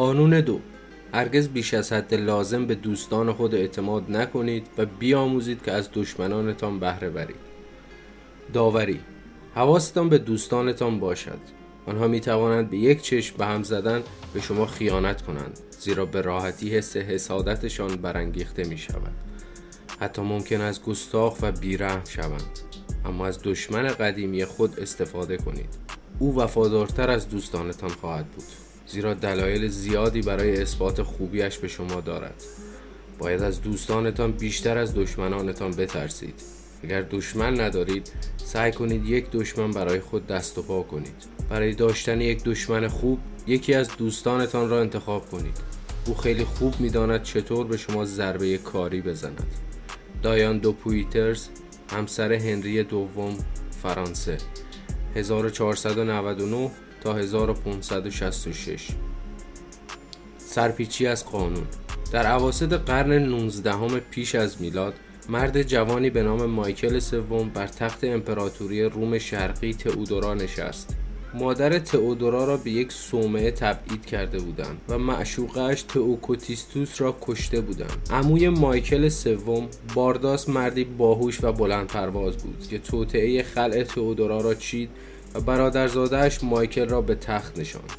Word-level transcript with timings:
قانون 0.00 0.40
دو. 0.40 0.60
هرگز 1.14 1.48
بیش 1.48 1.74
از 1.74 1.92
حد 1.92 2.14
لازم 2.14 2.66
به 2.66 2.74
دوستان 2.74 3.32
خود 3.32 3.54
اعتماد 3.54 4.10
نکنید 4.10 4.66
و 4.78 4.86
بیاموزید 4.86 5.62
که 5.62 5.72
از 5.72 5.88
دشمنانتان 5.94 6.78
بهره 6.78 7.10
برید. 7.10 7.36
داوری. 8.52 9.00
حواستان 9.54 10.08
به 10.08 10.18
دوستانتان 10.18 11.00
باشد. 11.00 11.38
آنها 11.86 12.08
می 12.08 12.20
توانند 12.20 12.70
به 12.70 12.76
یک 12.76 13.02
چشم 13.02 13.36
به 13.36 13.46
هم 13.46 13.62
زدن 13.62 14.02
به 14.34 14.40
شما 14.40 14.66
خیانت 14.66 15.22
کنند 15.22 15.60
زیرا 15.70 16.06
به 16.06 16.20
راحتی 16.20 16.76
حس 16.76 16.96
حسادتشان 16.96 17.96
برانگیخته 17.96 18.64
می 18.64 18.78
شود 18.78 19.12
حتی 19.98 20.22
ممکن 20.22 20.60
است 20.60 20.84
گستاخ 20.84 21.36
و 21.42 21.52
بیرحم 21.52 22.04
شوند. 22.04 22.58
اما 23.04 23.26
از 23.26 23.38
دشمن 23.42 23.88
قدیمی 23.88 24.44
خود 24.44 24.80
استفاده 24.80 25.36
کنید. 25.36 25.78
او 26.18 26.36
وفادارتر 26.36 27.10
از 27.10 27.28
دوستانتان 27.28 27.90
خواهد 27.90 28.26
بود. 28.26 28.69
زیرا 28.92 29.14
دلایل 29.14 29.68
زیادی 29.68 30.20
برای 30.22 30.62
اثبات 30.62 31.02
خوبیش 31.02 31.58
به 31.58 31.68
شما 31.68 32.00
دارد. 32.00 32.44
باید 33.18 33.42
از 33.42 33.62
دوستانتان 33.62 34.32
بیشتر 34.32 34.78
از 34.78 34.94
دشمنانتان 34.94 35.70
بترسید. 35.70 36.42
اگر 36.84 37.02
دشمن 37.02 37.60
ندارید 37.60 38.12
سعی 38.36 38.72
کنید 38.72 39.06
یک 39.06 39.30
دشمن 39.30 39.70
برای 39.70 40.00
خود 40.00 40.26
دست 40.26 40.58
و 40.58 40.62
پا 40.62 40.82
کنید. 40.82 41.14
برای 41.50 41.74
داشتن 41.74 42.20
یک 42.20 42.44
دشمن 42.44 42.88
خوب 42.88 43.18
یکی 43.46 43.74
از 43.74 43.88
دوستانتان 43.98 44.70
را 44.70 44.80
انتخاب 44.80 45.30
کنید. 45.30 45.58
او 46.06 46.14
خیلی 46.14 46.44
خوب 46.44 46.80
می‌داند 46.80 47.22
چطور 47.22 47.66
به 47.66 47.76
شما 47.76 48.04
ضربه 48.04 48.58
کاری 48.58 49.00
بزند. 49.00 49.42
دایان 50.22 50.58
دو 50.58 50.72
پویترز 50.72 51.48
همسر 51.92 52.32
هنری 52.32 52.82
دوم 52.82 53.36
فرانسه. 53.82 54.38
1499 55.14 56.70
تا 57.00 57.14
1566 57.14 58.88
سرپیچی 60.38 61.06
از 61.06 61.26
قانون. 61.26 61.66
در 62.12 62.26
عواسط 62.26 62.72
قرن 62.72 63.12
19 63.12 64.00
پیش 64.00 64.34
از 64.34 64.62
میلاد 64.62 64.94
مرد 65.28 65.62
جوانی 65.62 66.10
به 66.10 66.22
نام 66.22 66.44
مایکل 66.46 66.98
سوم 66.98 67.48
بر 67.48 67.66
تخت 67.66 68.04
امپراتوری 68.04 68.82
روم 68.82 69.18
شرقی 69.18 69.74
تئودورا 69.74 70.34
نشست. 70.34 70.96
مادر 71.34 71.78
تئودورا 71.78 72.44
را 72.44 72.56
به 72.56 72.70
یک 72.70 72.92
صومعه 72.92 73.50
تبعید 73.50 74.06
کرده 74.06 74.38
بودند 74.38 74.80
و 74.88 74.98
معشوقش 74.98 75.82
تئوکوتیستوس 75.82 77.00
را 77.00 77.16
کشته 77.20 77.60
بودند. 77.60 78.08
عموی 78.10 78.48
مایکل 78.48 79.08
سوم 79.08 79.68
بارداس 79.94 80.48
مردی 80.48 80.84
باهوش 80.84 81.44
و 81.44 81.52
بلند 81.52 81.86
پرواز 81.86 82.36
بود 82.36 82.66
که 82.70 82.78
توطعه 82.78 83.42
خلع 83.42 83.82
تئودورا 83.82 84.40
را 84.40 84.54
چید 84.54 84.90
و 85.34 85.40
برادرزادهش 85.40 86.44
مایکل 86.44 86.88
را 86.88 87.00
به 87.00 87.14
تخت 87.14 87.58
نشاند. 87.58 87.92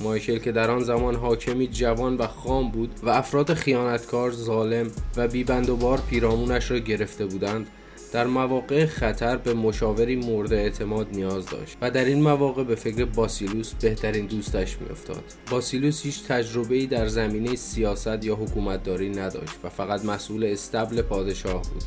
مایکل 0.00 0.38
که 0.38 0.52
در 0.52 0.70
آن 0.70 0.84
زمان 0.84 1.14
حاکمی 1.14 1.68
جوان 1.68 2.16
و 2.16 2.26
خام 2.26 2.70
بود 2.70 2.90
و 3.02 3.08
افراد 3.08 3.54
خیانتکار 3.54 4.30
ظالم 4.30 4.90
و 5.16 5.28
بیبند 5.28 5.70
پیرامونش 6.10 6.70
را 6.70 6.78
گرفته 6.78 7.26
بودند 7.26 7.66
در 8.12 8.26
مواقع 8.26 8.86
خطر 8.86 9.36
به 9.36 9.54
مشاوری 9.54 10.16
مورد 10.16 10.52
اعتماد 10.52 11.08
نیاز 11.12 11.46
داشت 11.46 11.76
و 11.80 11.90
در 11.90 12.04
این 12.04 12.22
مواقع 12.22 12.64
به 12.64 12.74
فکر 12.74 13.04
باسیلوس 13.04 13.74
بهترین 13.74 14.26
دوستش 14.26 14.78
میافتاد. 14.80 15.24
باسیلوس 15.50 16.02
هیچ 16.02 16.24
تجربه 16.24 16.74
ای 16.74 16.86
در 16.86 17.08
زمینه 17.08 17.56
سیاست 17.56 18.24
یا 18.24 18.34
حکومتداری 18.34 19.10
نداشت 19.10 19.54
و 19.64 19.68
فقط 19.68 20.04
مسئول 20.04 20.44
استبل 20.44 21.02
پادشاه 21.02 21.62
بود. 21.62 21.84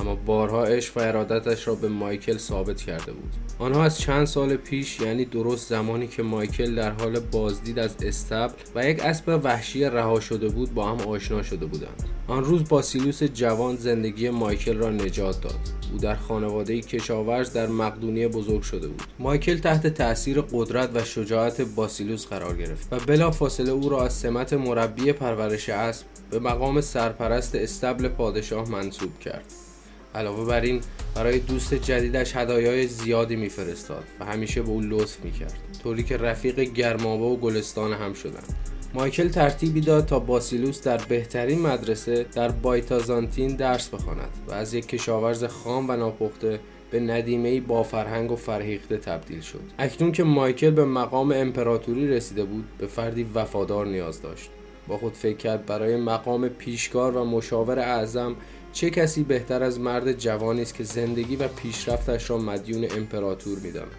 اما 0.00 0.14
بارها 0.14 0.64
عشق 0.64 0.96
و 0.96 1.00
ارادتش 1.00 1.68
را 1.68 1.74
به 1.74 1.88
مایکل 1.88 2.36
ثابت 2.36 2.82
کرده 2.82 3.12
بود. 3.12 3.32
آنها 3.58 3.84
از 3.84 3.98
چند 3.98 4.26
سال 4.26 4.56
پیش 4.56 5.00
یعنی 5.00 5.24
درست 5.24 5.68
زمانی 5.68 6.06
که 6.06 6.22
مایکل 6.22 6.74
در 6.74 6.90
حال 6.90 7.20
بازدید 7.20 7.78
از 7.78 7.96
استبل 8.02 8.52
و 8.74 8.88
یک 8.88 9.00
اسب 9.00 9.40
وحشی 9.44 9.84
رها 9.84 10.20
شده 10.20 10.48
بود 10.48 10.74
با 10.74 10.88
هم 10.88 11.08
آشنا 11.08 11.42
شده 11.42 11.66
بودند. 11.66 12.02
آن 12.28 12.44
روز 12.44 12.68
باسیلوس 12.68 13.22
جوان 13.22 13.76
زندگی 13.76 14.30
مایکل 14.30 14.76
را 14.76 14.90
نجات 14.90 15.40
داد. 15.40 15.58
او 15.92 15.98
در 15.98 16.14
خانواده 16.14 16.80
کشاورز 16.80 17.52
در 17.52 17.66
مقدونیه 17.66 18.28
بزرگ 18.28 18.62
شده 18.62 18.88
بود. 18.88 19.02
مایکل 19.18 19.58
تحت 19.58 19.86
تاثیر 19.86 20.40
قدرت 20.40 20.90
و 20.94 21.04
شجاعت 21.04 21.60
باسیلوس 21.60 22.26
قرار 22.26 22.56
گرفت 22.56 22.92
و 22.92 22.98
بلا 22.98 23.30
فاصله 23.30 23.70
او 23.70 23.88
را 23.88 24.04
از 24.04 24.12
سمت 24.12 24.52
مربی 24.52 25.12
پرورش 25.12 25.68
اسب 25.68 26.06
به 26.30 26.38
مقام 26.38 26.80
سرپرست 26.80 27.54
استبل 27.54 28.08
پادشاه 28.08 28.70
منصوب 28.70 29.18
کرد. 29.18 29.69
علاوه 30.14 30.44
بر 30.44 30.60
این 30.60 30.80
برای 31.14 31.38
دوست 31.38 31.74
جدیدش 31.74 32.36
هدایای 32.36 32.86
زیادی 32.86 33.36
میفرستاد 33.36 34.04
و 34.20 34.24
همیشه 34.24 34.62
به 34.62 34.68
او 34.68 34.80
لطف 34.80 35.24
می‌کرد. 35.24 35.58
طوری 35.82 36.02
که 36.02 36.16
رفیق 36.16 36.60
گرمابه 36.60 37.24
و 37.24 37.36
گلستان 37.36 37.92
هم 37.92 38.12
شدند 38.12 38.54
مایکل 38.94 39.28
ترتیبی 39.28 39.80
داد 39.80 40.06
تا 40.06 40.18
باسیلوس 40.18 40.82
در 40.82 40.96
بهترین 40.96 41.60
مدرسه 41.60 42.26
در 42.34 42.48
بایتازانتین 42.48 43.56
درس 43.56 43.88
بخواند 43.88 44.28
و 44.48 44.52
از 44.52 44.74
یک 44.74 44.86
کشاورز 44.86 45.44
خام 45.44 45.90
و 45.90 45.96
ناپخته 45.96 46.60
به 46.90 47.00
ندیمه 47.00 47.60
با 47.60 47.82
فرهنگ 47.82 48.32
و 48.32 48.36
فرهیخته 48.36 48.96
تبدیل 48.96 49.40
شد. 49.40 49.60
اکنون 49.78 50.12
که 50.12 50.24
مایکل 50.24 50.70
به 50.70 50.84
مقام 50.84 51.32
امپراتوری 51.32 52.08
رسیده 52.08 52.44
بود 52.44 52.64
به 52.78 52.86
فردی 52.86 53.26
وفادار 53.34 53.86
نیاز 53.86 54.22
داشت. 54.22 54.50
با 54.88 54.98
خود 54.98 55.14
فکر 55.14 55.36
کرد 55.36 55.66
برای 55.66 55.96
مقام 55.96 56.48
پیشکار 56.48 57.16
و 57.16 57.24
مشاور 57.24 57.78
اعظم 57.78 58.36
چه 58.72 58.90
کسی 58.90 59.22
بهتر 59.22 59.62
از 59.62 59.80
مرد 59.80 60.12
جوانی 60.12 60.62
است 60.62 60.74
که 60.74 60.84
زندگی 60.84 61.36
و 61.36 61.48
پیشرفتش 61.48 62.30
را 62.30 62.38
مدیون 62.38 62.86
امپراتور 62.96 63.58
می‌داند؟ 63.58 63.96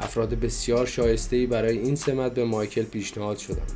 افراد 0.00 0.34
بسیار 0.34 0.86
شایسته 0.86 1.46
برای 1.46 1.78
این 1.78 1.94
سمت 1.94 2.34
به 2.34 2.44
مایکل 2.44 2.82
پیشنهاد 2.82 3.38
شدند. 3.38 3.72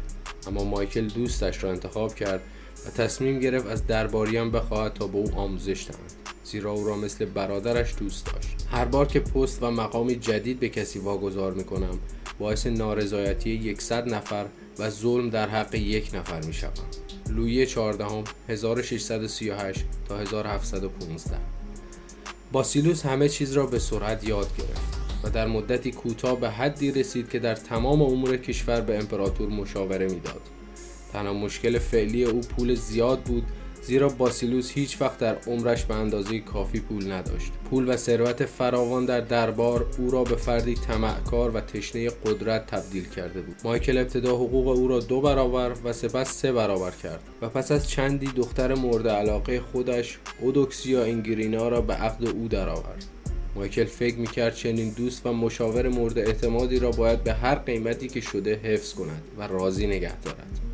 اما 0.47 0.65
مایکل 0.65 1.07
دوستش 1.09 1.65
را 1.65 1.71
انتخاب 1.71 2.15
کرد 2.15 2.41
و 2.87 2.91
تصمیم 2.91 3.41
گرفت 3.41 3.67
از 3.67 3.87
درباریان 3.87 4.51
بخواهد 4.51 4.93
تا 4.93 5.07
به 5.07 5.19
او 5.19 5.35
آموزش 5.35 5.87
دهند 5.89 6.13
زیرا 6.45 6.73
او 6.73 6.87
را 6.87 6.97
مثل 6.97 7.25
برادرش 7.25 7.95
دوست 7.99 8.27
داشت. 8.27 8.67
هر 8.71 8.85
بار 8.85 9.07
که 9.07 9.21
پست 9.21 9.63
و 9.63 9.71
مقامی 9.71 10.17
جدید 10.17 10.61
به 10.61 10.69
کسی 10.69 10.99
واگذار 10.99 11.53
می‌کنم 11.53 11.99
باعث 12.39 12.67
نارضایتی 12.67 13.51
یکصد 13.51 14.15
نفر 14.15 14.47
و 14.79 14.91
ظلم 14.91 15.31
در 15.31 15.49
حق 15.49 15.75
یک 15.75 16.11
نفر 16.15 16.47
می 16.47 16.53
شوم. 16.53 17.06
لویی 17.31 17.67
14 17.67 18.05
1638 18.49 19.85
تا 20.09 20.19
1715 20.19 21.37
باسیلوس 22.53 23.07
همه 23.07 23.29
چیز 23.29 23.53
را 23.53 23.67
به 23.67 23.79
سرعت 23.79 24.29
یاد 24.29 24.49
گرفت 24.59 24.97
و 25.25 25.31
در 25.31 25.47
مدتی 25.47 25.93
کوتاه 25.93 26.41
به 26.41 26.51
حدی 26.51 26.93
رسید 26.93 27.29
که 27.29 27.39
در 27.39 27.55
تمام 27.55 28.03
امور 28.03 28.37
کشور 28.37 28.81
به 28.81 28.99
امپراتور 28.99 29.49
مشاوره 29.49 30.09
می‌داد. 30.09 30.41
تنها 31.13 31.33
مشکل 31.33 31.79
فعلی 31.79 32.25
او 32.25 32.41
پول 32.41 32.75
زیاد 32.75 33.21
بود 33.21 33.45
زیرا 33.87 34.09
باسیلوس 34.09 34.71
هیچ 34.71 35.01
وقت 35.01 35.19
در 35.19 35.37
عمرش 35.47 35.85
به 35.85 35.95
اندازه 35.95 36.39
کافی 36.39 36.81
پول 36.81 37.13
نداشت. 37.13 37.53
پول 37.71 37.89
و 37.89 37.97
ثروت 37.97 38.45
فراوان 38.45 39.05
در 39.05 39.21
دربار 39.21 39.87
او 39.99 40.11
را 40.11 40.25
به 40.25 40.37
فردی 40.37 40.75
طمعکار 40.75 41.51
و 41.51 41.61
تشنه 41.61 42.11
قدرت 42.11 42.67
تبدیل 42.67 43.05
کرده 43.09 43.41
بود. 43.41 43.57
مایکل 43.65 43.99
ابتدا 43.99 44.37
حقوق 44.37 44.69
او 44.69 44.89
را 44.89 45.01
دو 45.01 45.21
برابر 45.21 45.73
و 45.85 45.93
سپس 45.93 46.33
سه 46.33 46.53
برابر 46.53 46.91
کرد 46.91 47.21
و 47.43 47.49
پس 47.49 47.73
از 47.73 47.89
چندی 47.89 48.27
دختر 48.27 48.75
مورد 48.75 49.09
علاقه 49.09 49.61
خودش 49.61 50.19
اودوکسیا 50.41 51.05
انگرینا 51.05 51.69
را 51.69 51.81
به 51.81 51.95
عقد 51.95 52.25
او 52.29 52.49
درآورد. 52.49 53.05
مایکل 53.55 53.85
فکر 53.85 54.17
می‌کرد 54.17 54.55
چنین 54.55 54.91
دوست 54.91 55.27
و 55.27 55.33
مشاور 55.33 55.89
مورد 55.89 56.19
اعتمادی 56.19 56.79
را 56.79 56.91
باید 56.91 57.25
به 57.25 57.33
هر 57.33 57.55
قیمتی 57.55 58.09
که 58.09 58.21
شده 58.21 58.55
حفظ 58.55 58.95
کند 58.95 59.23
و 59.39 59.47
راضی 59.47 59.87
نگه 59.87 60.21
دارد. 60.21 60.66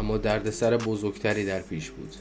اما 0.00 0.18
دردسر 0.18 0.76
بزرگتری 0.76 1.44
در 1.44 1.60
پیش 1.60 1.90
بود. 1.90 2.14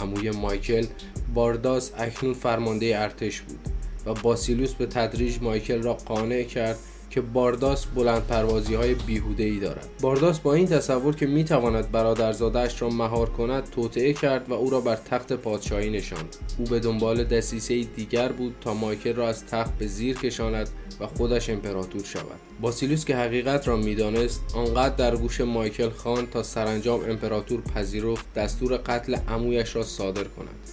عموی 0.00 0.30
مایکل 0.30 0.86
بارداس 1.34 1.92
اکنون 1.98 2.34
فرمانده 2.34 2.98
ارتش 2.98 3.40
بود 3.40 3.58
و 4.06 4.14
باسیلوس 4.14 4.74
به 4.74 4.86
تدریج 4.86 5.42
مایکل 5.42 5.82
را 5.82 5.94
قانع 5.94 6.42
کرد 6.42 6.78
که 7.10 7.20
بارداس 7.20 7.86
بلند 7.86 8.26
پروازی 8.26 8.74
های 8.74 8.94
بیهوده 8.94 9.44
ای 9.44 9.58
دارد. 9.58 9.88
بارداس 10.00 10.40
با 10.40 10.54
این 10.54 10.66
تصور 10.66 11.14
که 11.14 11.26
می 11.26 11.44
تواند 11.44 11.90
برادرزادهاش 11.90 12.82
را 12.82 12.88
مهار 12.88 13.30
کند 13.30 13.70
توطعه 13.70 14.12
کرد 14.12 14.48
و 14.50 14.52
او 14.52 14.70
را 14.70 14.80
بر 14.80 14.96
تخت 14.96 15.32
پادشاهی 15.32 15.90
نشاند. 15.90 16.36
او 16.58 16.64
به 16.64 16.80
دنبال 16.80 17.24
دسیسه 17.24 17.82
دیگر 17.82 18.32
بود 18.32 18.54
تا 18.60 18.74
مایکل 18.74 19.14
را 19.14 19.28
از 19.28 19.46
تخت 19.46 19.78
به 19.78 19.86
زیر 19.86 20.16
کشاند 20.16 20.68
و 21.00 21.06
خودش 21.06 21.50
امپراتور 21.50 22.04
شود. 22.04 22.40
باسیلوس 22.60 23.04
که 23.04 23.16
حقیقت 23.16 23.68
را 23.68 23.76
می‌دانست 23.76 24.40
آنقدر 24.54 24.96
در 24.96 25.16
گوش 25.16 25.40
مایکل 25.40 25.90
خان 25.90 26.26
تا 26.26 26.42
سرانجام 26.42 27.00
امپراتور 27.10 27.60
پذیرفت 27.60 28.34
دستور 28.34 28.76
قتل 28.76 29.16
عمویش 29.28 29.76
را 29.76 29.82
صادر 29.82 30.24
کند. 30.24 30.68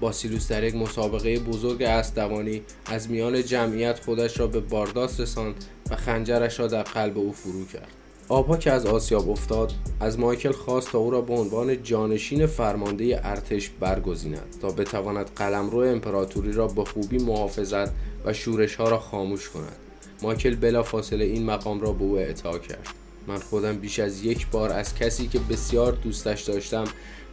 باسیلوس 0.00 0.48
در 0.48 0.64
یک 0.64 0.74
مسابقه 0.74 1.38
بزرگ 1.38 1.82
اسبدوانی 1.82 2.62
از 2.86 3.10
میان 3.10 3.44
جمعیت 3.44 4.00
خودش 4.00 4.40
را 4.40 4.46
به 4.46 4.60
بارداس 4.60 5.20
رساند 5.20 5.64
و 5.90 5.96
خنجرش 5.96 6.60
را 6.60 6.66
در 6.66 6.82
قلب 6.82 7.18
او 7.18 7.32
فرو 7.32 7.66
کرد. 7.66 8.05
آبها 8.28 8.56
که 8.56 8.72
از 8.72 8.86
آسیاب 8.86 9.30
افتاد 9.30 9.72
از 10.00 10.18
مایکل 10.18 10.52
خواست 10.52 10.92
تا 10.92 10.98
او 10.98 11.10
را 11.10 11.20
به 11.20 11.34
عنوان 11.34 11.82
جانشین 11.82 12.46
فرمانده 12.46 13.20
ارتش 13.22 13.70
برگزیند 13.80 14.56
تا 14.62 14.68
بتواند 14.68 15.30
قلمرو 15.36 15.78
امپراتوری 15.78 16.52
را 16.52 16.66
به 16.66 16.84
خوبی 16.84 17.18
محافظت 17.18 17.92
و 18.24 18.32
شورش 18.32 18.74
ها 18.74 18.88
را 18.88 18.98
خاموش 18.98 19.48
کند. 19.48 19.76
مایکل 20.22 20.54
بلا 20.54 20.82
فاصله 20.82 21.24
این 21.24 21.44
مقام 21.44 21.80
را 21.80 21.92
به 21.92 22.04
او 22.04 22.18
اعطا 22.18 22.58
کرد. 22.58 22.88
من 23.26 23.38
خودم 23.38 23.76
بیش 23.76 23.98
از 23.98 24.24
یک 24.24 24.46
بار 24.50 24.72
از 24.72 24.94
کسی 24.94 25.28
که 25.28 25.38
بسیار 25.38 25.92
دوستش 25.92 26.42
داشتم 26.42 26.84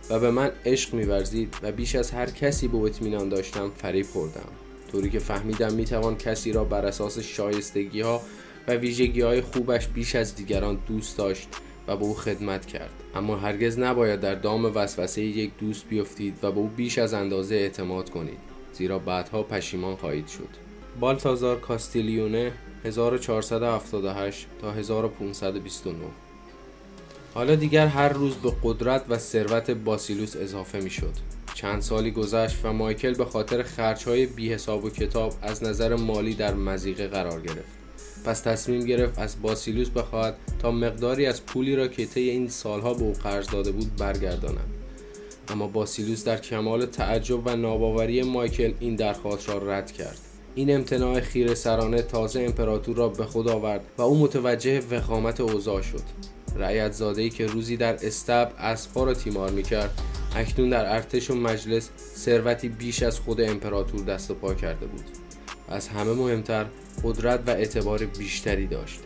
و 0.10 0.19
به 0.19 0.31
من 0.31 0.51
عشق 0.66 0.94
میورزید 0.94 1.56
و 1.63 1.72
بیش 1.72 1.96
از 1.96 2.12
هر 2.12 2.30
کسی 2.30 2.68
به 2.68 2.78
اطمینان 2.78 3.30
داشتم 3.30 3.72
فریب 3.78 4.06
خوردم. 4.06 4.50
طوری 4.92 5.10
که 5.10 5.19
فهمیدم 5.19 5.74
می‌توان 5.74 6.18
کسی 6.18 6.51
را 6.51 6.63
بر 6.63 6.86
اساس 6.86 7.19
شایستگی 7.19 8.01
ها 8.01 8.22
و 8.68 8.71
ویژگی 8.71 9.21
های 9.21 9.42
خوبش 9.42 9.88
بیش 9.88 10.15
از 10.15 10.36
دیگران 10.36 10.80
دوست 10.88 11.18
داشت 11.18 11.48
و 11.88 11.98
به 11.98 12.04
او 12.04 12.13
خدمت 12.13 12.65
کرد 12.65 12.94
اما 13.15 13.36
هرگز 13.36 13.80
نباید 13.80 14.19
در 14.19 14.36
دام 14.36 14.65
وسوسه 14.65 15.21
یک 15.21 15.51
دوست 15.60 15.88
بیفتید 15.89 16.38
و 16.44 16.51
به 16.51 16.57
او 16.57 16.68
بیش 16.68 16.98
از 16.98 17.13
اندازه 17.13 17.56
اعتماد 17.56 18.10
کنید 18.10 18.39
زیرا 18.74 19.00
بعدها 19.00 19.44
پشیمان 19.44 19.95
خواهید 19.95 20.27
شد 20.27 20.50
بالتازار 21.00 21.60
کاستیلیونه 21.60 22.51
1478 22.86 24.48
تا 24.62 24.71
1529 24.71 25.98
حالا 27.33 27.56
دیگر 27.56 27.88
هر 27.88 28.10
روز 28.10 28.36
به 28.36 28.51
قدرت 28.63 29.06
و 29.10 29.18
ثروت 29.18 29.71
باسیلوس 29.71 30.36
اضافه 30.36 30.80
می 30.80 30.89
شد. 30.89 31.13
چند 31.54 31.81
سالی 31.81 32.12
گذشت 32.12 32.57
و 32.63 32.74
مایکل 32.74 33.13
به 33.13 33.25
خاطر 33.25 33.63
خرچهای 33.63 34.25
بی 34.25 34.54
حساب 34.54 34.86
و 34.86 34.89
کتاب 34.89 35.33
از 35.42 35.63
نظر 35.63 35.95
مالی 35.95 36.33
در 36.33 36.54
مزیقه 36.54 37.07
قرار 37.07 37.42
گرفت. 37.42 37.82
پس 38.25 38.42
تصمیم 38.42 38.86
گرفت 38.86 39.20
از 39.20 39.42
باسیلوس 39.42 39.90
بخواهد 39.90 40.36
تا 40.60 40.72
مقداری 40.72 41.25
از 41.25 41.46
پولی 41.46 41.75
را 41.75 41.88
که 41.88 42.06
طی 42.06 42.30
این 42.30 42.50
سالها 42.50 42.94
به 42.94 43.04
او 43.04 43.14
قرض 43.14 43.50
داده 43.50 43.72
بود 43.72 43.96
برگرداند. 43.96 44.70
اما 45.48 45.68
باسیلوس 45.68 46.24
در 46.24 46.38
کمال 46.38 46.86
تعجب 46.86 47.48
و 47.48 47.56
ناباوری 47.56 48.22
مایکل 48.22 48.74
این 48.80 48.96
درخواست 48.96 49.50
را 49.50 49.58
رد 49.58 49.92
کرد. 49.92 50.20
این 50.56 50.75
امتناع 50.75 51.20
خیر 51.20 51.56
سرانه 51.56 52.02
تازه 52.02 52.42
امپراتور 52.42 52.98
را 52.98 53.10
به 53.10 53.25
خود 53.25 53.48
آورد 53.48 53.81
و 53.98 54.02
او 54.02 54.20
متوجه 54.20 54.81
وخامت 54.92 55.42
اوضاع 55.42 55.81
شد 55.81 56.04
رعیت 56.56 56.92
زاده 56.92 57.30
که 57.30 57.46
روزی 57.46 57.78
در 57.78 57.94
استب 58.06 58.52
اسبها 58.58 59.04
را 59.04 59.14
تیمار 59.14 59.52
می‌کرد 59.52 60.02
اکنون 60.36 60.70
در 60.70 60.94
ارتش 60.94 61.30
و 61.30 61.36
مجلس 61.36 61.90
ثروتی 62.16 62.70
بیش 62.70 63.04
از 63.04 63.20
خود 63.20 63.42
امپراتور 63.42 64.06
دست 64.06 64.31
و 64.31 64.34
پا 64.34 64.54
کرده 64.54 64.86
بود 64.86 65.04
از 65.74 65.88
همه 65.88 66.14
مهمتر 66.14 66.66
قدرت 67.04 67.40
و 67.48 67.50
اعتبار 67.50 68.06
بیشتری 68.06 68.68
داشت. 68.68 69.00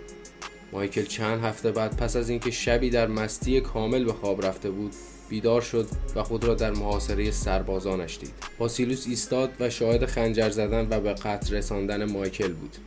مایکل 0.72 1.04
چند 1.06 1.44
هفته 1.44 1.72
بعد 1.72 1.98
پس 1.98 2.16
از 2.16 2.30
اینکه 2.30 2.52
شبی 2.52 2.90
در 2.90 3.08
مستی 3.08 3.62
کامل 3.62 4.04
به 4.04 4.14
خواب 4.14 4.46
رفته 4.46 4.70
بود 4.70 4.94
بیدار 5.30 5.62
شد 5.62 5.88
و 6.16 6.24
خود 6.24 6.44
را 6.44 6.54
در 6.54 6.72
محاصره 6.72 7.32
سربازانش 7.32 8.18
دید. 8.20 8.34
باسیلوس 8.58 9.08
ایستاد 9.08 9.50
و 9.60 9.70
شاهد 9.70 10.06
خنجر 10.06 10.50
زدن 10.50 10.88
و 10.90 11.00
به 11.00 11.14
قتل 11.14 11.56
رساندن 11.56 12.12
مایکل 12.12 12.54
بود. 12.54 12.78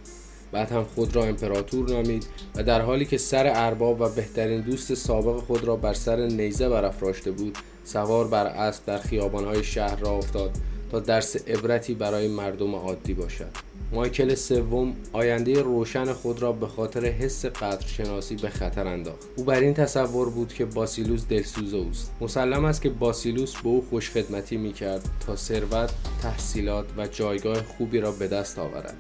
بعد 0.53 0.73
هم 0.73 0.85
خود 0.85 1.17
را 1.17 1.25
امپراتور 1.25 1.91
نامید 1.91 2.27
و 2.55 2.63
در 2.63 2.81
حالی 2.81 3.05
که 3.05 3.19
سر 3.19 3.53
ارباب 3.55 4.01
و 4.01 4.09
بهترین 4.09 4.61
دوست 4.61 4.95
سابق 4.95 5.41
خود 5.41 5.65
را 5.65 5.77
بر 5.77 5.95
سر 5.95 6.17
نیزه 6.17 6.69
برافراشته 6.69 7.31
بود 7.31 7.59
سوار 7.85 8.29
بر 8.29 8.47
اسب 8.47 8.85
در 8.85 8.99
خیابانهای 8.99 9.65
شهر 9.65 9.97
را 9.97 10.11
افتاد 10.11 10.51
تا 10.91 11.01
درس 11.01 11.49
عبرتی 11.49 11.95
برای 11.95 12.29
مردم 12.29 12.75
عادی 12.75 13.15
باشد. 13.15 13.70
مایکل 13.93 14.35
سوم 14.35 14.95
آینده 15.13 15.63
روشن 15.63 16.13
خود 16.13 16.43
را 16.43 16.53
به 16.53 16.67
خاطر 16.67 17.05
حس 17.05 17.47
قدرشناسی 17.47 18.37
به 18.37 18.49
خطر 18.49 18.87
انداخت. 18.87 19.29
او 19.37 19.45
بر 19.45 19.61
این 19.61 19.75
تصور 19.75 20.31
بود 20.31 20.53
که 20.53 20.65
باسیلوس 20.65 21.27
دلسوز 21.29 21.75
اوست. 21.75 22.13
مسلم 22.21 22.65
است 22.65 22.83
که 22.83 22.91
باسیلوس 22.91 23.57
به 23.57 23.69
او 23.69 23.87
خوشخدمتی 23.91 24.57
می‌کرد 24.57 25.09
تا 25.27 25.37
ثروت 25.37 25.93
تحصیلات 26.23 26.85
و 26.97 27.07
جایگاه 27.07 27.63
خوبی 27.63 28.01
را 28.01 28.13
به 28.13 28.29
دست 28.29 28.59
آورد. 28.59 28.95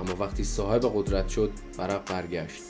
اما 0.00 0.24
وقتی 0.24 0.44
صاحب 0.44 0.82
قدرت 0.94 1.28
شد 1.28 1.50
ورق 1.78 2.12
برگشت. 2.12 2.62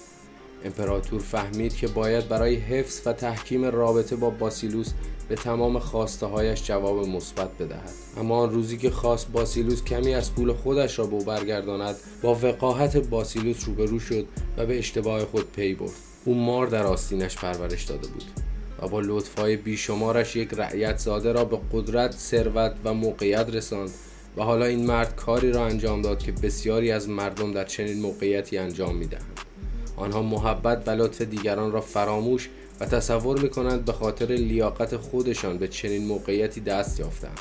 امپراتور 0.64 1.20
فهمید 1.20 1.76
که 1.76 1.88
باید 1.88 2.28
برای 2.28 2.54
حفظ 2.54 3.06
و 3.06 3.12
تحکیم 3.12 3.64
رابطه 3.64 4.16
با 4.16 4.30
باسیلوس 4.30 4.92
به 5.32 5.38
تمام 5.38 5.79
خواسته 5.79 6.26
هایش 6.26 6.64
جواب 6.64 7.08
مثبت 7.08 7.58
بدهد. 7.58 7.90
اما 8.17 8.38
آن 8.38 8.50
روزی 8.50 8.76
که 8.76 8.90
خواست 8.90 9.32
باسیلوس 9.32 9.84
کمی 9.84 10.14
از 10.14 10.34
پول 10.34 10.52
خودش 10.52 10.99
را 10.99 11.06
به 11.06 11.14
او 11.14 11.25
برگرداند 11.25 11.96
با 12.23 12.38
وقاحت 12.43 12.96
باسیلوس 12.96 13.64
روبرو 13.67 13.99
شد 13.99 14.26
و 14.56 14.67
به 14.67 14.79
اشتباه 14.79 15.25
خود 15.25 15.52
پی 15.52 15.75
برد. 15.75 15.90
او 16.25 16.34
مار 16.34 16.67
در 16.67 16.87
آستینش 16.87 17.37
پرورش 17.37 17.84
داده 17.84 18.08
بود 18.08 18.25
و 18.82 18.88
با 18.88 19.00
لطفهای 19.00 19.56
بیشمارش 19.56 20.37
یک 20.37 20.49
رعیت 20.52 20.99
زاده 20.99 21.32
را 21.32 21.44
به 21.44 21.58
قدرت 21.73 22.12
ثروت 22.12 22.75
و 22.85 22.94
موقعیت 22.94 23.50
رساند 23.50 23.90
و 24.37 24.43
حالا 24.43 24.64
این 24.64 24.87
مرد 24.87 25.17
کاری 25.17 25.52
را 25.52 25.67
انجام 25.67 26.02
داد 26.02 26.19
که 26.19 26.32
بسیاری 26.32 26.90
از 26.90 27.08
مردم 27.08 27.52
در 27.52 27.64
چنین 27.64 28.00
موقعیتی 28.00 28.58
انجام 28.58 28.96
می‌دهند. 28.96 29.40
آنها 29.96 30.23
محبت 30.23 30.88
و 30.88 30.90
لطف 30.90 31.23
دیگران 31.23 31.73
را 31.73 31.81
فراموش 31.81 32.49
و 32.80 32.86
تصور 32.86 33.40
می‌کنند 33.40 33.84
به 33.84 33.92
خاطر 33.92 34.26
لیاقت 34.26 34.96
خودشان 34.96 35.58
به 35.58 35.69
چنین 35.69 36.06
موقعیتی 36.06 36.60
دست 36.60 37.00
یافتند. 37.00 37.38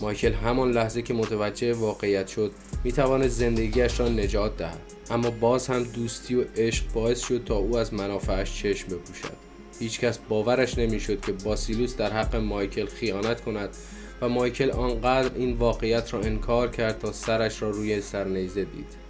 مایکل 0.00 0.32
همان 0.32 0.70
لحظه 0.70 1.02
که 1.02 1.14
متوجه 1.14 1.72
واقعیت 1.72 2.28
شد 2.28 2.52
می‌تواند 2.84 3.28
زندگیش 3.28 4.00
را 4.00 4.08
نجات 4.08 4.56
دهد. 4.56 4.80
اما 5.10 5.30
باز 5.30 5.66
هم 5.66 5.82
دوستی 5.82 6.34
و 6.34 6.44
عشق 6.56 6.92
باعث 6.92 7.20
شد 7.26 7.44
تا 7.44 7.56
او 7.56 7.76
از 7.76 7.94
منافعش 7.94 8.62
چشم 8.62 8.88
بپوشد. 8.88 9.48
هیچکس 9.78 10.18
باورش 10.28 10.78
نمی‌شد 10.78 11.20
که 11.20 11.32
باسیلوس 11.32 11.96
در 11.96 12.12
حق 12.12 12.36
مایکل 12.36 12.86
خیانت 12.86 13.40
کند 13.40 13.68
و 14.20 14.28
مایکل 14.28 14.70
آنقدر 14.70 15.30
این 15.34 15.56
واقعیت 15.56 16.14
را 16.14 16.20
انکار 16.20 16.70
کرد 16.70 16.98
تا 16.98 17.12
سرش 17.12 17.62
را 17.62 17.70
روی 17.70 18.00
سرنیزه 18.00 18.64
دید. 18.64 19.08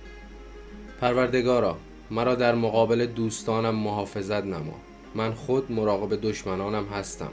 پروردگارا 1.01 1.77
مرا 2.11 2.35
در 2.35 2.55
مقابل 2.55 3.07
دوستانم 3.07 3.75
محافظت 3.75 4.45
نما. 4.45 4.75
من 5.15 5.35
خود 5.35 5.73
مراقب 5.73 6.21
دشمنانم 6.21 6.85
هستم. 6.85 7.31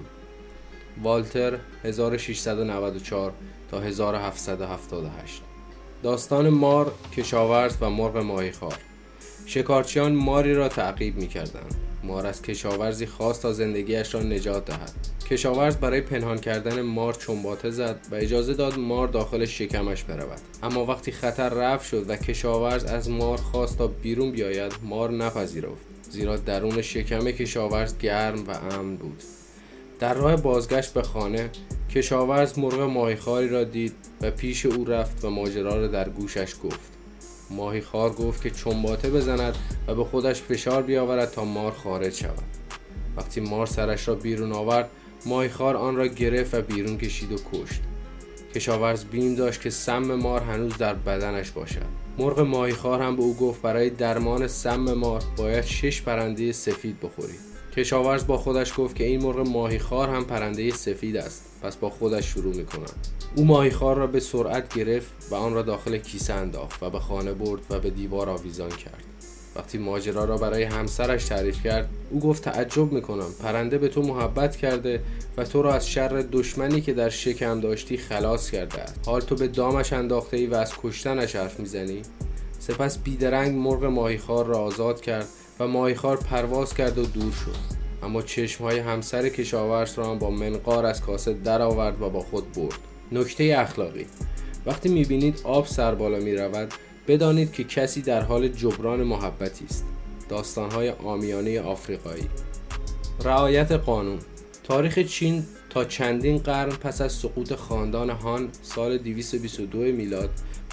والتر 1.04 1.58
1694 1.84 3.34
تا 3.72 3.80
1778 3.80 5.42
داستان 6.04 6.50
مار، 6.50 6.92
کشاورز 7.18 7.78
و 7.82 7.90
مرغ 7.90 8.18
ماهیخوار. 8.18 8.78
شکارچیان 9.46 10.16
ماری 10.16 10.54
را 10.54 10.70
تعقیب 10.70 11.16
می 11.16 11.28
کردند. 11.28 11.76
مار 12.04 12.26
از 12.26 12.42
کشاورزی 12.42 13.06
خواست 13.06 13.42
تا 13.42 13.54
زندگیش 13.54 14.16
را 14.16 14.22
نجات 14.22 14.66
دهد. 14.66 14.92
کشاورز 15.30 15.78
برای 15.78 16.02
پنهان 16.02 16.38
کردن 16.38 16.82
مار 16.82 17.14
چنباته 17.14 17.70
زد 17.70 18.00
و 18.12 18.16
اجازه 18.16 18.54
داد 18.54 18.80
مار 18.80 19.08
داخل 19.08 19.46
شکمش 19.46 20.04
برود. 20.04 20.42
اما 20.64 20.86
وقتی 20.86 21.12
خطر 21.12 21.50
رفت 21.50 21.88
شد 21.88 22.10
و 22.10 22.16
کشاورز 22.16 22.86
از 22.86 23.10
مار 23.10 23.38
خواست 23.38 23.78
تا 23.78 23.88
بیرون 23.88 24.32
بیاید 24.32 24.74
مار 24.84 25.12
نپذیرفت. 25.12 25.95
زیرا 26.16 26.38
درون 26.38 26.82
شکم 26.82 27.32
کشاورز 27.32 27.98
گرم 27.98 28.48
و 28.48 28.52
امن 28.52 28.96
بود. 28.96 29.24
در 30.00 30.14
راه 30.14 30.36
بازگشت 30.36 30.94
به 30.94 31.02
خانه 31.02 31.50
کشاورز 31.90 32.60
مرغ 32.60 32.80
ماهیخواری 32.80 33.50
را 33.50 33.64
دید 33.64 33.94
و 34.22 34.32
پیش 34.32 34.66
او 34.66 34.86
رفت 34.86 35.26
و 35.26 35.30
ماجرا 35.30 35.76
را 35.76 35.88
در 35.88 36.10
گوشش 36.10 36.54
گفت. 36.64 36.92
ماهیخوار 37.50 38.10
گفت 38.10 38.42
که 38.42 38.50
چنباته 38.50 39.10
بزند 39.10 39.56
و 39.88 39.96
به 39.96 40.04
خودش 40.04 40.42
فشار 40.42 40.84
بیاورد 40.84 41.32
تا 41.32 41.46
مار 41.46 41.72
خارج 41.72 42.14
شود. 42.14 42.44
وقتی 43.18 43.42
مار 43.42 43.66
سرش 43.66 44.08
را 44.08 44.16
بیرون 44.16 44.52
آورد 44.52 44.90
ماهیخوار 45.26 45.76
آن 45.76 45.96
را 45.96 46.08
گرفت 46.08 46.54
و 46.54 46.62
بیرون 46.62 46.98
کشید 46.98 47.32
و 47.32 47.36
کشت. 47.36 47.82
کشاورز 48.56 49.06
بیم 49.06 49.36
داشت 49.36 49.62
که 49.62 49.70
سم 49.70 50.16
مار 50.16 50.42
هنوز 50.42 50.78
در 50.78 50.94
بدنش 50.94 51.52
باشد. 51.52 51.86
مرغ 52.18 52.40
ماهیخوار 52.40 53.02
هم 53.02 53.16
به 53.16 53.22
او 53.22 53.36
گفت 53.36 53.62
برای 53.62 53.90
درمان 53.90 54.48
سم 54.48 54.94
مار 54.94 55.24
باید 55.38 55.66
شش 55.66 56.02
پرنده 56.02 56.52
سفید 56.52 57.00
بخوری. 57.00 57.34
کشاورز 57.76 58.28
با 58.28 58.38
خودش 58.38 58.74
گفت 58.78 58.96
که 58.96 59.04
این 59.04 59.24
مرغ 59.24 59.40
ماهیخوار 59.48 60.10
هم 60.10 60.26
پرنده 60.26 60.72
سفید 60.72 61.18
است. 61.18 61.44
پس 61.62 61.76
با 61.76 61.90
خودش 61.90 62.26
شروع 62.26 62.56
می‌کنند 62.56 63.08
او 63.36 63.46
ماهیخوار 63.46 63.96
را 63.96 64.08
به 64.08 64.20
سرعت 64.20 64.74
گرفت 64.74 65.12
و 65.32 65.36
آن 65.36 65.54
را 65.54 65.62
داخل 65.62 65.98
کیسه 65.98 66.34
انداخت 66.34 66.84
و 66.84 66.90
به 66.90 67.00
خانه 67.00 67.34
برد 67.34 67.62
و 67.70 67.80
به 67.80 67.90
دیوار 67.90 68.30
آویزان 68.30 68.70
کرد. 68.70 69.04
وقتی 69.56 69.78
ماجرا 69.78 70.26
را 70.26 70.38
برای 70.38 70.64
همسرش 70.64 71.26
تعریف 71.26 71.64
کرد 71.64 71.90
او 72.10 72.20
گفت 72.20 72.44
تعجب 72.44 72.92
می‌کنم. 72.92 73.28
پرنده 73.44 73.78
به 73.78 73.88
تو 73.88 74.02
محبت 74.02 74.56
کرده 74.56 75.02
و 75.38 75.44
تو 75.44 75.62
را 75.62 75.74
از 75.74 75.90
شر 75.90 76.26
دشمنی 76.32 76.82
که 76.82 76.94
در 76.94 77.10
شکم 77.10 77.60
داشتی 77.60 77.98
خلاص 77.98 78.52
کرده 78.52 78.82
است. 78.82 79.00
حال 79.06 79.22
تو 79.22 79.36
به 79.36 79.48
دامش 79.48 79.94
انداخته 79.94 80.38
ای 80.38 80.48
و 80.48 80.56
از 80.56 80.74
کشتنش 80.84 81.36
حرف 81.36 81.60
می‌زنی؟ 81.60 82.02
سپس 82.60 82.98
بیدرنگ 82.98 83.56
مرغ 83.56 83.84
ماهیخوار 83.84 84.46
را 84.46 84.58
آزاد 84.58 85.02
کرد 85.02 85.28
و 85.60 85.68
ماهیخوار 85.68 86.18
پرواز 86.18 86.74
کرد 86.74 86.98
و 86.98 87.06
دور 87.06 87.32
شد. 87.32 87.76
اما 88.04 88.22
چشمهای 88.22 88.80
همسر 88.80 89.30
کشاورز 89.30 89.98
را 89.98 90.16
با 90.16 90.30
منقار 90.30 90.86
از 90.86 91.02
کاسه 91.02 91.34
درآورد 91.34 92.02
و 92.02 92.10
با 92.10 92.20
خود 92.20 92.52
برد. 92.52 92.80
نکته 93.12 93.56
اخلاقی 93.58 94.06
وقتی 94.66 94.90
می‌بینید 94.90 95.42
آب 95.44 95.68
سر 95.68 95.96
بالا 95.96 96.18
می‌رود 96.18 96.74
بدانید 97.08 97.52
که 97.52 97.64
کسی 97.64 98.02
در 98.02 98.22
حال 98.22 98.48
جبران 98.48 99.04
محبتی 99.04 99.66
است. 99.66 99.86
داستانهای 100.30 100.90
آمیانه 100.90 101.62
آفریقایی. 101.62 102.30
رعایت 103.24 103.72
قانون. 103.72 104.20
تاریخ 104.64 105.00
چین 105.00 105.44
تا 105.70 105.86
چندین 105.86 106.38
قرن 106.38 106.70
پس 106.70 107.02
از 107.02 107.12
سقوط 107.12 107.54
خاندان 107.54 108.10
هان 108.10 108.50
سال 108.62 108.98
222 108.98 109.78
میلاد 109.78 110.30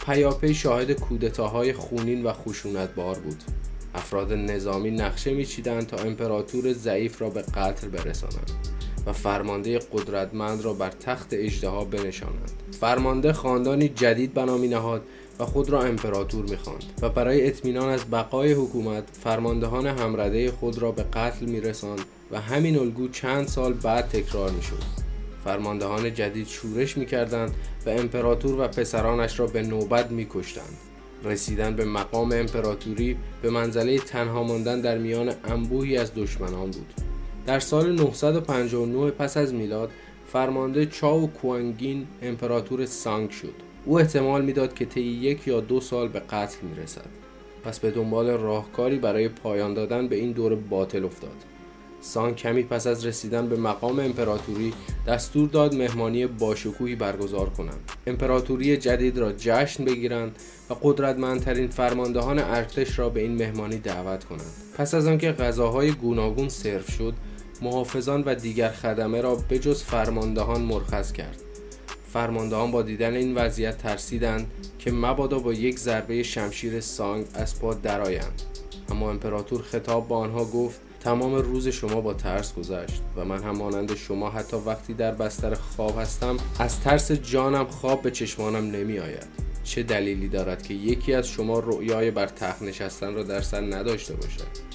پیاپی 0.06 0.54
شاهد 0.54 0.92
کودتاهای 0.92 1.72
خونین 1.72 2.22
و 2.22 2.32
خشونتبار 2.32 3.18
بود. 3.18 3.42
افراد 3.94 4.32
نظامی 4.32 4.90
نقشه 4.90 5.34
میچیدند 5.34 5.86
تا 5.86 5.96
امپراتور 5.96 6.72
ضعیف 6.72 7.22
را 7.22 7.30
به 7.30 7.42
قتل 7.42 7.88
برسانند 7.88 8.50
و 9.06 9.12
فرمانده 9.12 9.78
قدرتمند 9.92 10.64
را 10.64 10.74
بر 10.74 10.90
تخت 10.90 11.28
اجدها 11.32 11.84
بنشانند. 11.84 12.50
فرمانده 12.80 13.32
خاندانی 13.32 13.88
جدید 13.88 14.34
بنا 14.34 14.56
نهاد 14.56 15.02
خود 15.44 15.70
را 15.70 15.82
امپراتور 15.82 16.44
می‌خواند 16.44 16.84
و 17.02 17.08
برای 17.08 17.46
اطمینان 17.46 17.88
از 17.88 18.10
بقای 18.10 18.52
حکومت 18.52 19.04
فرماندهان 19.24 19.86
همرده 19.86 20.50
خود 20.50 20.78
را 20.78 20.92
به 20.92 21.02
قتل 21.02 21.46
میرساند 21.46 22.00
و 22.30 22.40
همین 22.40 22.78
الگو 22.78 23.08
چند 23.08 23.48
سال 23.48 23.72
بعد 23.72 24.08
تکرار 24.08 24.50
می‌شد. 24.50 24.82
فرماندهان 25.44 26.14
جدید 26.14 26.46
شورش 26.46 26.96
می‌کردند 26.96 27.54
و 27.86 27.90
امپراتور 27.90 28.60
و 28.60 28.68
پسرانش 28.68 29.40
را 29.40 29.46
به 29.46 29.62
نوبت 29.62 30.10
میکشتند. 30.10 30.78
رسیدن 31.24 31.76
به 31.76 31.84
مقام 31.84 32.32
امپراتوری 32.32 33.16
به 33.42 33.50
منزله 33.50 33.98
تنها 33.98 34.42
ماندن 34.42 34.80
در 34.80 34.98
میان 34.98 35.32
انبوهی 35.44 35.96
از 35.96 36.14
دشمنان 36.14 36.70
بود. 36.70 36.94
در 37.46 37.60
سال 37.60 37.92
959 37.92 39.10
پس 39.10 39.36
از 39.36 39.54
میلاد 39.54 39.90
فرمانده 40.32 40.86
چاو 40.86 41.30
کوانگین 41.30 42.06
امپراتور 42.22 42.86
سانگ 42.86 43.30
شد. 43.30 43.71
او 43.84 44.00
احتمال 44.00 44.44
می‌داد 44.44 44.74
که 44.74 44.84
طی 44.84 45.00
یک 45.00 45.46
یا 45.46 45.60
دو 45.60 45.80
سال 45.80 46.08
به 46.08 46.20
قتل 46.20 46.56
می‌رسد. 46.62 47.08
پس 47.64 47.78
به 47.78 47.90
دنبال 47.90 48.30
راهکاری 48.30 48.96
برای 48.96 49.28
پایان 49.28 49.74
دادن 49.74 50.08
به 50.08 50.16
این 50.16 50.32
دور 50.32 50.54
باطل 50.54 51.04
افتاد. 51.04 51.36
سان 52.00 52.34
کمی 52.34 52.62
پس 52.62 52.86
از 52.86 53.06
رسیدن 53.06 53.48
به 53.48 53.56
مقام 53.56 54.00
امپراتوری 54.00 54.72
دستور 55.06 55.48
داد 55.48 55.74
مهمانی 55.74 56.26
باشکوهی 56.26 56.94
برگزار 56.94 57.50
کنند. 57.50 57.90
امپراتوری 58.06 58.76
جدید 58.76 59.18
را 59.18 59.32
جشن 59.32 59.84
بگیرند 59.84 60.36
و 60.70 60.74
قدرتمندترین 60.82 61.68
فرماندهان 61.68 62.38
ارتش 62.38 62.98
را 62.98 63.08
به 63.08 63.20
این 63.20 63.34
مهمانی 63.34 63.78
دعوت 63.78 64.24
کنند. 64.24 64.52
پس 64.78 64.94
از 64.94 65.06
آنکه 65.06 65.32
غذاهای 65.32 65.90
گوناگون 65.90 66.48
سرو 66.48 66.82
شد 66.82 67.14
محافظان 67.62 68.22
و 68.26 68.34
دیگر 68.34 68.68
خدمه 68.68 69.20
را 69.20 69.34
بجز 69.50 69.82
فرماندهان 69.82 70.60
مرخص 70.60 71.12
کرد. 71.12 71.51
فرماندهان 72.12 72.70
با 72.70 72.82
دیدن 72.82 73.14
این 73.14 73.34
وضعیت 73.34 73.78
ترسیدند 73.78 74.50
که 74.78 74.92
مبادا 74.92 75.38
با 75.38 75.52
یک 75.52 75.78
ضربه 75.78 76.22
شمشیر 76.22 76.80
سانگ 76.80 77.26
از 77.34 77.60
پا 77.60 77.74
درآیند. 77.74 78.42
اما 78.88 79.10
امپراتور 79.10 79.62
خطاب 79.62 80.08
با 80.08 80.18
آنها 80.18 80.44
گفت 80.44 80.80
تمام 81.00 81.34
روز 81.34 81.68
شما 81.68 82.00
با 82.00 82.14
ترس 82.14 82.54
گذشت 82.54 83.02
و 83.16 83.24
من 83.24 83.42
هم 83.42 83.56
مانند 83.56 83.94
شما 83.94 84.30
حتی 84.30 84.56
وقتی 84.56 84.94
در 84.94 85.12
بستر 85.12 85.54
خواب 85.54 85.98
هستم 85.98 86.36
از 86.58 86.80
ترس 86.80 87.12
جانم 87.12 87.64
خواب 87.64 88.02
به 88.02 88.10
چشمانم 88.10 88.70
نمی 88.70 88.98
آید 88.98 89.26
چه 89.64 89.82
دلیلی 89.82 90.28
دارد 90.28 90.62
که 90.62 90.74
یکی 90.74 91.14
از 91.14 91.28
شما 91.28 91.58
رؤیای 91.58 92.10
بر 92.10 92.26
تخت 92.26 92.62
نشستن 92.62 93.14
را 93.14 93.22
در 93.22 93.40
سر 93.40 93.60
نداشته 93.60 94.14
باشد؟ 94.14 94.71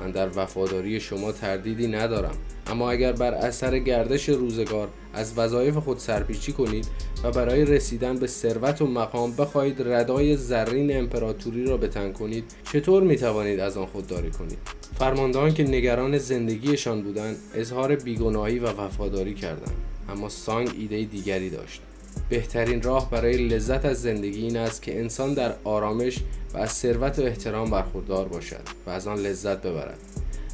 من 0.00 0.10
در 0.10 0.28
وفاداری 0.36 1.00
شما 1.00 1.32
تردیدی 1.32 1.86
ندارم. 1.86 2.34
اما 2.66 2.90
اگر 2.90 3.12
بر 3.12 3.34
اثر 3.34 3.78
گردش 3.78 4.28
روزگار 4.28 4.88
از 5.14 5.38
وظایف 5.38 5.76
خود 5.76 5.98
سرپیچی 5.98 6.52
کنید 6.52 6.86
و 7.24 7.30
برای 7.30 7.64
رسیدن 7.64 8.18
به 8.18 8.26
ثروت 8.26 8.82
و 8.82 8.86
مقام 8.86 9.32
بخواهید 9.32 9.88
ردای 9.88 10.36
زرین 10.36 10.96
امپراتوری 10.96 11.64
را 11.64 11.76
بتن 11.76 12.12
کنید 12.12 12.44
چطور 12.72 13.02
می 13.02 13.16
توانید 13.16 13.60
از 13.60 13.76
آن 13.76 13.86
خودداری 13.86 14.30
کنید؟ 14.30 14.58
فرماندهان 14.98 15.54
که 15.54 15.64
نگران 15.64 16.18
زندگیشان 16.18 17.02
بودند 17.02 17.36
اظهار 17.54 17.96
بیگناهی 17.96 18.58
و 18.58 18.66
وفاداری 18.66 19.34
کردند. 19.34 19.76
اما 20.08 20.28
سانگ 20.28 20.70
ایده 20.78 21.04
دیگری 21.04 21.50
داشت. 21.50 21.82
بهترین 22.28 22.82
راه 22.82 23.10
برای 23.10 23.48
لذت 23.48 23.84
از 23.84 24.02
زندگی 24.02 24.42
این 24.42 24.56
است 24.56 24.82
که 24.82 25.00
انسان 25.00 25.34
در 25.34 25.54
آرامش 25.64 26.18
و 26.54 26.58
از 26.58 26.72
ثروت 26.72 27.18
و 27.18 27.22
احترام 27.22 27.70
برخوردار 27.70 28.28
باشد 28.28 28.62
و 28.86 28.90
از 28.90 29.06
آن 29.06 29.18
لذت 29.18 29.62
ببرد. 29.62 29.98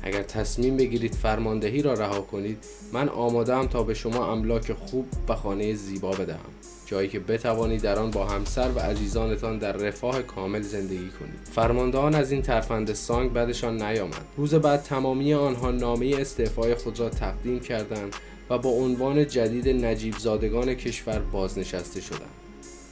اگر 0.03 0.23
تصمیم 0.23 0.77
بگیرید 0.77 1.15
فرماندهی 1.15 1.83
را 1.83 1.95
رها 1.95 2.21
کنید 2.21 2.65
من 2.93 3.09
آمادم 3.09 3.67
تا 3.67 3.83
به 3.83 3.95
شما 3.95 4.33
املاک 4.33 4.73
خوب 4.73 5.07
و 5.29 5.35
خانه 5.35 5.75
زیبا 5.75 6.11
بدهم. 6.11 6.51
جایی 6.87 7.09
که 7.09 7.21
بتوانید 7.21 7.83
در 7.83 7.99
آن 7.99 8.11
با 8.11 8.27
همسر 8.27 8.71
و 8.77 8.79
عزیزانتان 8.79 9.59
در 9.59 9.73
رفاه 9.73 10.23
کامل 10.23 10.63
زندگی 10.63 11.09
کنید. 11.09 11.41
فرماندهان 11.53 12.15
از 12.15 12.33
این 12.33 12.43
ترفند 12.43 12.93
سانگ 12.93 13.33
بعدشان 13.33 13.83
نیامد. 13.83 14.25
روز 14.37 14.55
بعد 14.55 14.83
تمامی 14.83 15.35
آنها 15.35 15.71
نامه 15.71 16.17
استعفای 16.19 16.75
خود 16.75 17.01
را 17.01 17.09
تقدیم 17.09 17.61
کردند 17.61 18.17
و 18.51 18.59
با 18.59 18.71
عنوان 18.71 19.27
جدید 19.27 19.69
نجیب 19.69 20.19
زادگان 20.19 20.75
کشور 20.75 21.19
بازنشسته 21.19 22.01
شدند. 22.01 22.31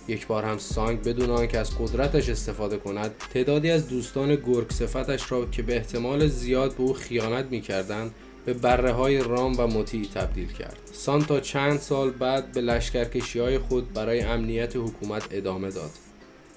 یک 0.09 0.27
بار 0.27 0.45
هم 0.45 0.59
سانگ 0.59 1.03
بدون 1.03 1.31
آنکه 1.31 1.59
از 1.59 1.79
قدرتش 1.79 2.29
استفاده 2.29 2.77
کند 2.77 3.15
تعدادی 3.35 3.71
از 3.71 3.89
دوستان 3.89 4.35
گرگ 4.35 4.71
صفتش 4.71 5.33
را 5.33 5.47
که 5.47 5.63
به 5.63 5.77
احتمال 5.77 6.29
زیاد 6.29 6.75
به 6.75 6.83
او 6.83 6.93
خیانت 6.93 7.47
می‌کردند 7.51 8.15
به 8.45 8.55
بره 8.55 8.93
های 8.93 9.19
رام 9.19 9.55
و 9.59 9.67
مطیع 9.67 10.07
تبدیل 10.15 10.53
کرد. 10.53 10.77
سان 10.93 11.25
تا 11.25 11.41
چند 11.41 11.81
سال 11.81 12.11
بعد 12.11 12.53
به 12.53 12.61
لشکرکشی 12.61 13.39
های 13.39 13.59
خود 13.59 13.93
برای 13.93 14.21
امنیت 14.21 14.77
حکومت 14.77 15.29
ادامه 15.31 15.71
داد. 15.71 15.91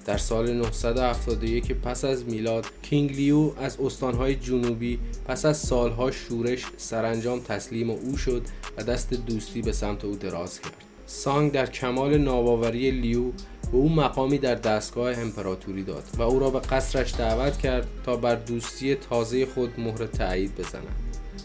در 0.08 0.18
سال 0.18 0.54
971 0.54 1.72
پس 1.74 2.06
از 2.06 2.26
میلاد 2.26 2.66
کینگ 2.82 3.12
لیو 3.12 3.52
از 3.62 3.80
استانهای 3.80 4.36
جنوبی 4.36 5.00
پس 5.26 5.46
از 5.46 5.58
سالها 5.58 6.12
شورش 6.12 6.66
سرانجام 6.78 7.40
تسلیم 7.40 7.90
او 7.90 8.18
شد 8.18 8.42
و 8.78 8.84
دست 8.84 9.14
دوستی 9.14 9.62
به 9.62 9.72
سمت 9.72 10.06
او 10.06 10.16
دراز 10.16 10.62
کرد. 10.62 10.74
سانگ 11.06 11.52
در 11.52 11.66
کمال 11.66 12.18
ناباوری 12.18 12.92
لیو 12.92 13.24
به 13.72 13.78
او 13.78 13.90
مقامی 13.90 14.38
در 14.38 14.56
دستگاه 14.56 15.20
امپراتوری 15.20 15.84
داد 15.84 16.04
و 16.18 16.22
او 16.22 16.40
را 16.40 16.50
به 16.50 16.60
قصرش 16.60 17.14
دعوت 17.14 17.58
کرد 17.58 17.88
تا 18.06 18.16
بر 18.16 18.36
دوستی 18.36 18.96
تازه 18.96 19.46
خود 19.46 19.80
مهر 19.80 20.06
تایید 20.06 20.56
بزند. 20.56 20.96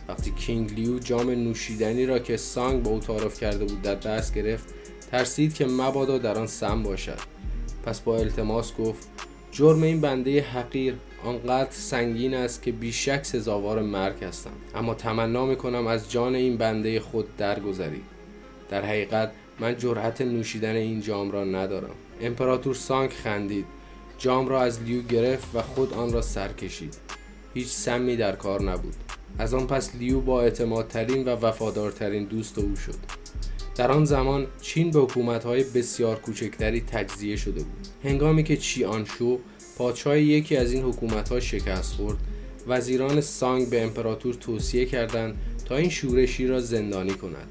وقتی 0.09 0.31
کینگ 0.31 0.73
لیو 0.73 0.99
جام 0.99 1.31
نوشیدنی 1.31 2.07
را 2.07 2.19
که 2.19 2.37
سانگ 2.37 2.83
به 2.83 2.90
او 2.90 2.99
تعارف 2.99 3.40
کرده 3.40 3.64
بود 3.64 3.83
در 3.83 3.95
دست 3.95 4.35
گرفت 4.35 4.64
ترسید 5.11 5.54
که 5.54 5.66
مبادا 5.66 6.19
در 6.19 6.38
آن 6.38 6.47
سم 6.47 6.83
باشد. 6.83 7.31
پس 7.84 8.00
با 8.00 8.16
التماس 8.16 8.76
گفت 8.76 9.08
جرم 9.52 9.82
این 9.82 10.00
بنده 10.00 10.40
حقیر 10.40 10.94
آنقدر 11.24 11.70
سنگین 11.70 12.34
است 12.34 12.62
که 12.62 12.72
بیشک 12.72 13.24
سزاوار 13.24 13.82
مرگ 13.82 14.24
هستم. 14.24 14.50
اما 14.74 14.94
تمنا 14.94 15.46
می‌کنم 15.46 15.86
از 15.86 16.10
جان 16.10 16.34
این 16.34 16.56
بنده 16.56 17.00
خود 17.00 17.36
درگذرید 17.36 18.04
در 18.70 18.84
حقیقت 18.84 19.32
من 19.60 19.76
جرأت 19.76 20.20
نوشیدن 20.20 20.76
این 20.76 21.00
جام 21.00 21.30
را 21.30 21.44
ندارم. 21.44 21.94
امپراتور 22.20 22.74
سانگ 22.74 23.10
خندید. 23.10 23.66
جام 24.18 24.48
را 24.48 24.62
از 24.62 24.82
لیو 24.82 25.02
گرفت 25.02 25.48
و 25.54 25.62
خود 25.62 25.94
آن 25.94 26.12
را 26.12 26.22
سر 26.22 26.52
کشید. 26.52 26.96
هیچ 27.54 27.68
سمی 27.68 28.16
در 28.16 28.36
کار 28.36 28.62
نبود. 28.62 28.94
از 29.38 29.54
آن 29.54 29.66
پس 29.66 29.94
لیو 29.94 30.20
با 30.20 30.42
اعتمادترین 30.42 31.24
و 31.24 31.30
وفادارترین 31.30 32.24
دوست 32.24 32.58
او 32.58 32.76
شد. 32.76 32.94
در 33.76 33.93
آن 33.93 34.05
زمان 34.05 34.47
چین 34.61 34.91
به 34.91 35.00
حکومت‌های 35.00 35.64
بسیار 35.64 36.17
کوچکتری 36.19 36.81
تجزیه 36.81 37.37
شده 37.37 37.62
بود. 37.62 37.87
هنگامی 38.05 38.45
که 38.45 38.57
چیانشو 38.57 39.38
پادشاه 39.79 40.19
یکی 40.19 40.57
از 40.57 40.73
این 40.73 40.83
حکومت‌ها 40.83 41.41
شکست 41.41 41.95
خورد. 41.95 42.19
وزیران 42.69 43.21
سانگ 43.21 43.71
به 43.71 43.83
امپراتور 43.83 44.35
توصیه 44.35 44.87
کردند 44.87 45.38
تا 45.64 45.76
این 45.76 45.91
شورشی 45.91 46.47
را 46.47 46.61
زندانی 46.61 47.14
کند. 47.14 47.49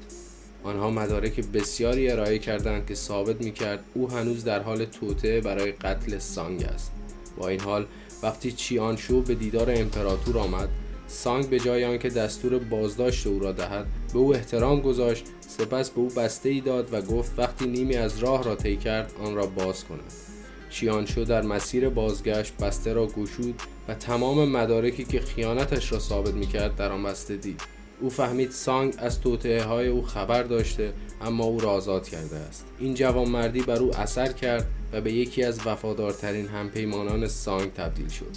آنها 0.64 0.90
مدارک 0.90 1.40
بسیاری 1.40 2.10
ارائه 2.10 2.38
کردند 2.38 2.86
که 2.86 2.94
ثابت 2.94 3.40
می‌کرد 3.40 3.84
او 3.94 4.10
هنوز 4.10 4.44
در 4.44 4.62
حال 4.62 4.84
توطعه 4.84 5.40
برای 5.40 5.72
قتل 5.72 6.18
سانگ 6.18 6.62
است. 6.62 6.92
با 7.36 7.48
این 7.48 7.60
حال 7.60 7.86
وقتی 8.22 8.52
چیانشو 8.52 9.22
به 9.22 9.34
دیدار 9.34 9.70
امپراتور 9.70 10.38
آمد 10.38 10.68
سانگ 11.06 11.48
به 11.48 11.60
جای 11.60 11.84
آنکه 11.84 12.08
دستور 12.08 12.58
بازداشت 12.58 13.26
او 13.26 13.38
را 13.38 13.52
دهد 13.52 13.86
به 14.12 14.18
او 14.18 14.34
احترام 14.34 14.80
گذاشت 14.80 15.24
سپس 15.58 15.90
به 15.90 16.00
او 16.00 16.08
بسته 16.08 16.48
ای 16.48 16.60
داد 16.60 16.92
و 16.92 17.02
گفت 17.02 17.38
وقتی 17.38 17.66
نیمی 17.66 17.96
از 17.96 18.18
راه 18.18 18.44
را 18.44 18.54
طی 18.54 18.76
کرد 18.76 19.12
آن 19.24 19.34
را 19.34 19.46
باز 19.46 19.84
کند 19.84 20.12
چیانشو 20.70 21.24
در 21.24 21.42
مسیر 21.42 21.88
بازگشت 21.88 22.56
بسته 22.56 22.92
را 22.92 23.06
گشود 23.06 23.54
و 23.88 23.94
تمام 23.94 24.48
مدارکی 24.48 25.04
که 25.04 25.20
خیانتش 25.20 25.92
را 25.92 25.98
ثابت 25.98 26.34
می‌کرد 26.34 26.76
در 26.76 26.92
آن 26.92 27.02
بسته 27.02 27.36
دید. 27.36 27.60
او 28.00 28.10
فهمید 28.10 28.50
سانگ 28.50 28.94
از 28.98 29.20
توطعه 29.20 29.62
های 29.62 29.88
او 29.88 30.02
خبر 30.02 30.42
داشته 30.42 30.92
اما 31.20 31.44
او 31.44 31.60
را 31.60 31.70
آزاد 31.70 32.08
کرده 32.08 32.36
است. 32.36 32.64
این 32.78 32.94
جوانمردی 32.94 33.62
بر 33.62 33.76
او 33.76 33.96
اثر 33.96 34.32
کرد 34.32 34.66
و 34.92 35.00
به 35.00 35.12
یکی 35.12 35.44
از 35.44 35.66
وفادارترین 35.66 36.46
همپیمانان 36.46 37.28
سانگ 37.28 37.72
تبدیل 37.72 38.08
شد. 38.08 38.36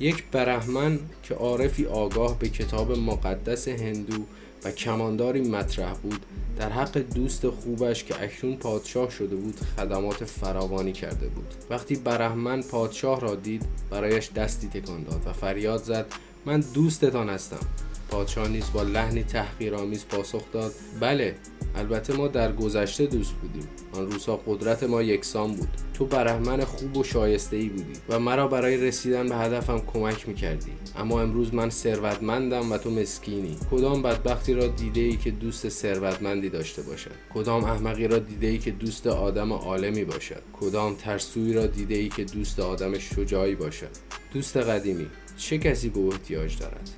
یک 0.00 0.24
برهمن 0.32 0.98
که 1.22 1.34
عارفی 1.34 1.86
آگاه 1.86 2.38
به 2.38 2.48
کتاب 2.48 2.98
مقدس 2.98 3.68
هندو 3.68 4.24
و 4.64 4.70
کمانداری 4.70 5.40
مطرح 5.40 5.92
بود 5.92 6.26
در 6.58 6.72
حق 6.72 6.98
دوست 6.98 7.48
خوبش 7.48 8.04
که 8.04 8.22
اکنون 8.22 8.56
پادشاه 8.56 9.10
شده 9.10 9.36
بود 9.36 9.60
خدمات 9.76 10.24
فراوانی 10.24 10.92
کرده 10.92 11.26
بود. 11.26 11.54
وقتی 11.70 11.96
برهمن 11.96 12.62
پادشاه 12.62 13.20
را 13.20 13.34
دید 13.34 13.64
برایش 13.90 14.32
دستی 14.32 14.68
تکان 14.68 15.02
داد 15.02 15.22
و 15.26 15.32
فریاد 15.32 15.82
زد 15.82 16.06
من 16.46 16.60
دوستتان 16.60 17.28
هستم. 17.28 17.66
پادشاه 18.10 18.48
نیز 18.48 18.64
با 18.72 18.82
لحنی 18.82 19.22
تحقیرآمیز 19.22 20.06
پاسخ 20.06 20.42
داد 20.52 20.72
بله 21.00 21.34
البته 21.76 22.12
ما 22.12 22.28
در 22.28 22.52
گذشته 22.52 23.06
دوست 23.06 23.32
بودیم. 23.32 23.68
آن 23.92 24.10
روزها 24.10 24.36
قدرت 24.46 24.82
ما 24.82 25.02
یکسان 25.02 25.54
بود. 25.54 25.68
تو 25.94 26.06
برهمن 26.06 26.64
خوب 26.64 26.96
و 26.96 27.04
شایسته 27.04 27.56
ای 27.56 27.68
بودی 27.68 27.92
و 28.08 28.18
مرا 28.18 28.48
برای 28.48 28.76
رسیدن 28.76 29.28
به 29.28 29.36
هدفم 29.36 29.78
کمک 29.78 30.28
می‌کردی. 30.28 30.72
اما 30.96 31.22
امروز 31.22 31.54
من 31.54 31.70
ثروتمندم 31.70 32.72
و 32.72 32.78
تو 32.78 32.90
مسکینی. 32.90 33.56
کدام 33.70 34.02
بدبختی 34.02 34.54
را 34.54 34.66
دیده 34.66 35.00
ای 35.00 35.16
که 35.16 35.30
دوست 35.30 35.68
ثروتمندی 35.68 36.48
داشته 36.48 36.82
باشد؟ 36.82 37.10
کدام 37.34 37.64
احمقی 37.64 38.08
را 38.08 38.18
دیده 38.18 38.46
ای 38.46 38.58
که 38.58 38.70
دوست 38.70 39.06
آدم 39.06 39.52
عالمی 39.52 40.04
باشد؟ 40.04 40.42
کدام 40.60 40.94
ترسوی 40.94 41.52
را 41.52 41.66
دیده 41.66 41.94
ای 41.94 42.08
که 42.08 42.24
دوست 42.24 42.60
آدم 42.60 42.98
شجاعی 42.98 43.54
باشد؟ 43.54 43.90
دوست 44.32 44.56
قدیمی 44.56 45.06
چه 45.36 45.58
کسی 45.58 45.88
به 45.88 46.00
احتیاج 46.00 46.58
دارد؟ 46.58 46.90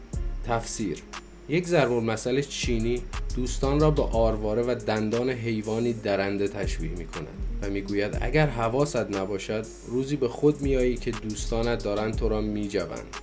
تفسیر 0.47 1.03
یک 1.49 1.67
ضرب 1.67 1.93
مسئله 1.93 2.43
چینی 2.43 3.03
دوستان 3.37 3.81
را 3.81 3.91
به 3.91 4.03
آرواره 4.03 4.63
و 4.63 4.75
دندان 4.75 5.31
حیوانی 5.31 5.93
درنده 5.93 6.49
تشبیه 6.49 6.91
می 6.91 7.07
کند 7.07 7.29
و 7.63 7.71
می‌گوید 7.71 8.19
اگر 8.21 8.47
حواست 8.47 8.97
نباشد 8.97 9.67
روزی 9.87 10.17
به 10.17 10.29
خود 10.29 10.63
میایی 10.63 10.97
که 10.97 11.11
دوستانت 11.11 11.85
دارند 11.85 12.17
تو 12.17 12.29
را 12.29 12.41
میجوند. 12.41 13.17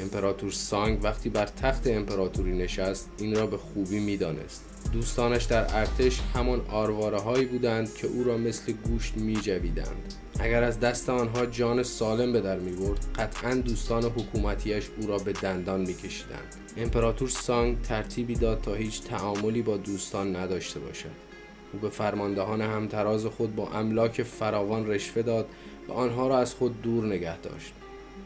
امپراتور 0.00 0.50
سانگ 0.50 1.04
وقتی 1.04 1.28
بر 1.28 1.46
تخت 1.46 1.86
امپراتوری 1.86 2.58
نشست 2.58 3.10
این 3.18 3.36
را 3.36 3.46
به 3.46 3.56
خوبی 3.56 3.98
می‌دانست. 3.98 4.64
دوستانش 4.92 5.44
در 5.44 5.76
ارتش 5.76 6.20
همان 6.34 6.60
آرواره 6.68 7.20
هایی 7.20 7.44
بودند 7.44 7.94
که 7.94 8.06
او 8.06 8.24
را 8.24 8.36
مثل 8.36 8.72
گوشت 8.72 9.16
میجویدند. 9.16 10.14
اگر 10.40 10.62
از 10.62 10.80
دست 10.80 11.10
آنها 11.10 11.46
جان 11.46 11.82
سالم 11.82 12.32
به 12.32 12.40
در 12.40 12.58
می 12.58 12.72
برد 12.72 13.06
قطعا 13.18 13.54
دوستان 13.54 14.04
حکومتیش 14.04 14.84
او 15.00 15.06
را 15.06 15.18
به 15.18 15.32
دندان 15.32 15.80
می 15.80 15.94
کشیدند. 15.94 16.54
امپراتور 16.76 17.28
سانگ 17.28 17.82
ترتیبی 17.82 18.34
داد 18.34 18.60
تا 18.60 18.74
هیچ 18.74 19.02
تعاملی 19.02 19.62
با 19.62 19.76
دوستان 19.76 20.36
نداشته 20.36 20.80
باشد. 20.80 21.28
او 21.72 21.78
به 21.78 21.88
فرماندهان 21.88 22.60
همتراز 22.60 23.26
خود 23.26 23.56
با 23.56 23.70
املاک 23.70 24.22
فراوان 24.22 24.86
رشوه 24.86 25.22
داد 25.22 25.46
و 25.88 25.92
آنها 25.92 26.28
را 26.28 26.38
از 26.38 26.54
خود 26.54 26.82
دور 26.82 27.06
نگه 27.06 27.38
داشت. 27.38 27.72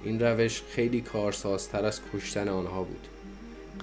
این 0.05 0.21
روش 0.21 0.63
خیلی 0.71 1.01
کارسازتر 1.01 1.85
از 1.85 2.01
کشتن 2.15 2.49
آنها 2.49 2.83
بود. 2.83 3.09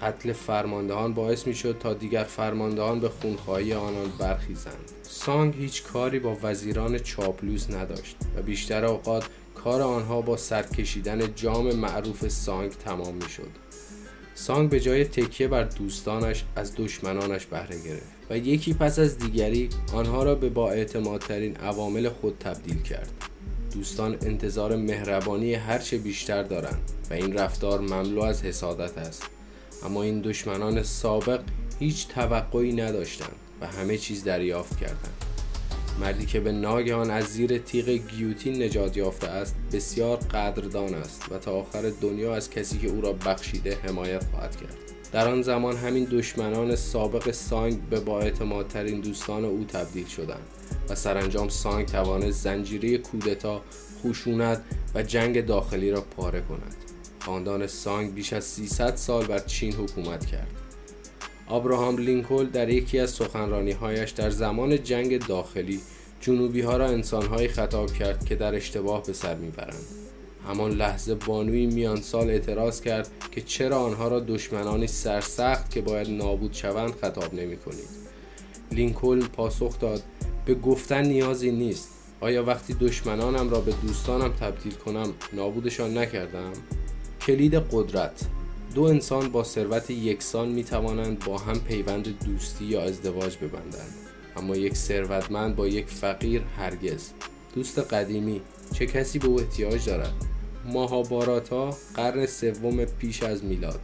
قتل 0.02 0.34
فرماندهان 0.34 1.14
باعث 1.14 1.48
می 1.48 1.56
شد 1.56 1.78
تا 1.80 1.94
دیگر 1.94 2.24
فرماندهان 2.24 3.00
به 3.00 3.10
خونخواهی 3.10 3.74
آنان 3.74 4.12
برخیزند. 4.20 4.92
سانگ 5.04 5.56
هیچ 5.56 5.84
کاری 5.84 6.20
با 6.20 6.38
وزیران 6.44 7.00
چاپلوس 7.00 7.70
نداشت 7.70 8.18
و 8.36 8.42
بیشتر 8.42 8.86
اوقات 8.86 9.26
کار 9.56 9.82
آنها 9.82 10.22
با 10.22 10.38
سرکشیدن 10.38 11.36
جام 11.36 11.76
معروف 11.76 12.28
سانگ 12.28 12.72
تمام 12.72 13.16
می 13.16 13.30
شد 13.30 13.50
سانگ 14.36 14.70
به 14.70 14.80
جای 14.80 15.06
تکیه 15.06 15.48
بر 15.48 15.64
دوستانش 15.64 16.44
از 16.56 16.76
دشمنانش 16.76 17.46
بهره 17.46 17.84
گرفت 17.86 18.20
و 18.30 18.38
یکی 18.38 18.74
پس 18.74 19.00
از 19.00 19.18
دیگری 19.18 19.70
آنها 19.94 20.24
را 20.24 20.36
به 20.36 20.50
با 20.50 20.72
اعتمادترین 20.72 21.58
عوامل 21.58 22.10
خود 22.10 22.38
تبدیل 22.40 22.82
کرد. 22.82 23.12
دوستان 23.74 24.18
انتظار 24.22 24.76
مهربانی 24.76 25.54
هرچه 25.54 25.98
بیشتر 25.98 26.44
دارند 26.44 26.92
و 27.10 27.14
این 27.14 27.34
رفتار 27.34 27.80
مملو 27.80 28.22
از 28.22 28.44
حسادت 28.44 28.98
است. 28.98 29.39
اما 29.84 30.04
این 30.04 30.22
دشمنان 30.22 30.84
سابق 30.84 31.42
هیچ 31.80 32.08
توقعی 32.08 32.74
نداشتند 32.74 33.36
و 33.62 33.68
همه 33.68 33.98
چیز 33.98 34.24
دریافت 34.24 34.80
کردند. 34.80 35.26
مردی 36.00 36.26
که 36.26 36.40
به 36.40 36.52
ناگهان 36.52 37.12
از 37.12 37.26
زیر 37.26 37.58
تیغ 37.58 37.90
گیوتین 37.90 38.64
نجات 38.64 38.98
یافته 38.98 39.28
است 39.28 39.56
بسیار 39.72 40.18
قدردان 40.18 40.94
است 40.94 41.32
و 41.32 41.38
تا 41.38 41.52
آخر 41.52 41.92
دنیا 42.02 42.36
از 42.36 42.50
کسی 42.50 42.78
که 42.78 42.88
او 42.88 43.02
را 43.02 43.14
بخشیده 43.14 43.78
حمایت 43.84 44.24
خواهد 44.24 44.56
کرد. 44.56 44.76
در 45.12 45.28
آن 45.28 45.42
زمان 45.42 45.78
همین 45.78 46.04
دشمنان 46.04 46.76
سابق 46.76 47.32
سانگ 47.32 47.82
به 47.90 48.00
باعتمادترین 48.00 49.02
دوستان 49.02 49.46
او 49.46 49.66
تبدیل 49.68 50.08
شدند 50.08 50.48
و 50.90 50.96
سرانجام 50.96 51.50
سانگ 51.50 51.86
توانست 51.86 52.44
زنجیره 52.44 52.98
کودتا 52.98 53.62
خشونت 54.04 54.62
و 54.96 55.04
جنگ 55.04 55.46
داخلی 55.46 55.92
را 55.92 56.02
پاره 56.02 56.42
کند. 56.42 56.76
خاندان 57.20 57.68
سانگ 57.68 58.14
بیش 58.14 58.34
از 58.34 58.44
300 58.44 58.96
سال 58.96 59.26
بر 59.26 59.40
چین 59.40 59.74
حکومت 59.74 60.26
کرد 60.26 60.48
آبراهام 61.48 61.98
لینکل 61.98 62.46
در 62.46 62.70
یکی 62.70 63.00
از 63.00 63.10
سخنرانی 63.10 63.72
هایش 63.72 64.12
در 64.12 64.30
زمان 64.30 64.84
جنگ 64.84 65.28
داخلی 65.28 65.80
جنوبی 66.22 66.62
ها 66.62 66.78
را 66.78 66.88
انسان 66.88 67.48
خطاب 67.48 67.94
کرد 67.94 68.26
که 68.26 68.36
در 68.36 68.56
اشتباه 68.56 69.04
به 69.04 69.14
سر 69.14 69.36
می‌برند 69.36 69.86
همان 70.48 70.72
لحظه 70.72 71.16
بانوی 71.16 71.66
میان 71.66 72.02
سال 72.02 72.30
اعتراض 72.30 72.82
کرد 72.82 73.10
که 73.32 73.42
چرا 73.42 73.80
آنها 73.80 74.08
را 74.08 74.20
دشمنانی 74.20 74.88
سرسخت 74.88 75.72
که 75.72 75.82
باید 75.82 76.10
نابود 76.10 76.54
شوند 76.54 76.92
خطاب 77.02 77.34
نمی 77.34 77.58
کنید. 77.58 77.90
لینکلن 78.72 79.28
پاسخ 79.28 79.80
داد 79.80 80.04
به 80.46 80.56
گفتن 80.56 81.06
نیازی 81.06 81.52
نیست 81.52 81.90
آیا 82.22 82.44
وقتی 82.44 82.74
دشمنانم 82.74 83.50
را 83.50 83.60
به 83.60 83.72
دوستانم 83.72 84.30
تبدیل 84.30 84.74
کنم 84.74 85.14
نابودشان 85.34 85.98
نکردم؟ 85.98 86.52
کلید 87.30 87.56
قدرت. 87.56 88.26
دو 88.76 88.84
انسان 88.84 89.30
با 89.30 89.44
ثروت 89.44 89.90
یکسان 89.90 90.50
می 90.50 90.64
توانند 90.64 91.26
با 91.26 91.38
هم 91.38 91.60
پیوند 91.60 92.26
دوستی 92.26 92.66
یا 92.66 92.82
ازدواج 92.82 93.38
ببندند. 93.38 93.94
اما 94.38 94.56
یک 94.56 94.76
ثروتمند 94.76 95.56
با 95.56 95.68
یک 95.68 95.86
فقیر 95.86 96.42
هرگز. 96.58 97.10
دوست 97.56 97.80
قدیمی 97.80 98.42
چه 98.74 98.86
کسی 98.86 99.20
به 99.20 99.28
او 99.28 99.40
احتیاج 99.40 99.86
دارد؟ 99.86 100.14
ماهاباراتا 100.66 101.70
قرن 101.96 102.26
سوم 102.26 102.86
پیش 102.86 103.24
از 103.24 103.44
میلاد. 103.44 103.82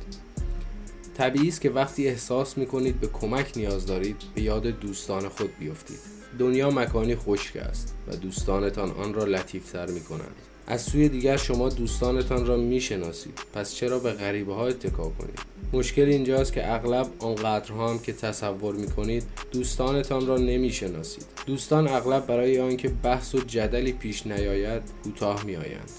طبیعی 1.18 1.48
است 1.48 1.62
که 1.62 1.70
وقتی 1.70 2.08
احساس 2.08 2.58
می 2.58 2.66
کنید 2.66 3.00
به 3.00 3.08
کمک 3.08 3.52
نیاز 3.56 3.86
دارید 3.86 4.18
به 4.36 4.42
یاد 4.42 4.68
دوستان 4.68 5.30
خود 5.30 5.58
بیفتید. 5.60 6.00
دنیا 6.40 6.70
مکانی 6.70 7.16
خشک 7.16 7.56
است 7.56 7.96
و 8.08 8.16
دوستانتان 8.16 8.92
آن 8.92 9.14
را 9.14 9.24
لطیفتر 9.24 9.86
می 9.86 10.02
کنند 10.02 10.55
از 10.68 10.82
سوی 10.82 11.10
دیگر 11.10 11.38
شما 11.38 11.70
دوستانتان 11.70 12.46
را 12.46 12.58
می‌شناسید 12.58 13.40
پس 13.54 13.76
چرا 13.76 14.00
به 14.00 14.12
غریبه 14.12 14.54
ها 14.54 14.68
اتکا 14.68 15.10
کنید؟ 15.10 15.40
مشکل 15.74 16.02
اینجاست 16.02 16.54
که 16.54 16.74
اغلب 16.74 17.08
آنقدرها 17.20 17.90
هم 17.90 18.00
که 18.00 18.14
تصور 18.14 18.76
می‌کنید 18.76 19.24
دوستانتان 19.52 20.28
را 20.28 20.38
نمی‌شناسید. 20.38 21.26
دوستان 21.46 21.88
اغلب 21.88 22.28
برای 22.28 22.60
آنکه 22.60 22.90
بحث 22.90 23.36
و 23.36 23.40
جدلی 23.40 23.92
پیش 23.94 24.28
نیاید 24.28 24.82
کوتاه 25.04 25.44
میآیند. 25.44 25.92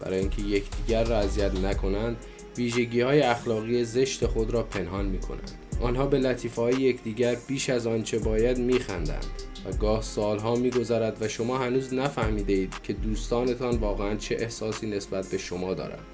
برای 0.00 0.18
اینکه 0.18 0.42
یکدیگر 0.42 1.04
را 1.04 1.18
اذیت 1.18 1.54
نکنند 1.54 2.16
ویژگی 2.56 3.00
های 3.00 3.22
اخلاقی 3.22 3.84
زشت 3.84 4.26
خود 4.26 4.50
را 4.50 4.62
پنهان 4.62 5.06
می 5.06 5.18
کنند. 5.18 5.59
آنها 5.80 6.06
به 6.06 6.18
لطیفه 6.18 6.62
های 6.62 6.74
یکدیگر 6.74 7.36
بیش 7.46 7.70
از 7.70 7.86
آنچه 7.86 8.18
باید 8.18 8.58
میخندند 8.58 9.26
و 9.66 9.76
گاه 9.76 10.02
سالها 10.02 10.54
میگذرد 10.54 11.16
و 11.20 11.28
شما 11.28 11.58
هنوز 11.58 11.94
نفهمیده 11.94 12.52
اید 12.52 12.74
که 12.82 12.92
دوستانتان 12.92 13.76
واقعا 13.76 14.16
چه 14.16 14.34
احساسی 14.34 14.86
نسبت 14.86 15.28
به 15.28 15.38
شما 15.38 15.74
دارند. 15.74 16.06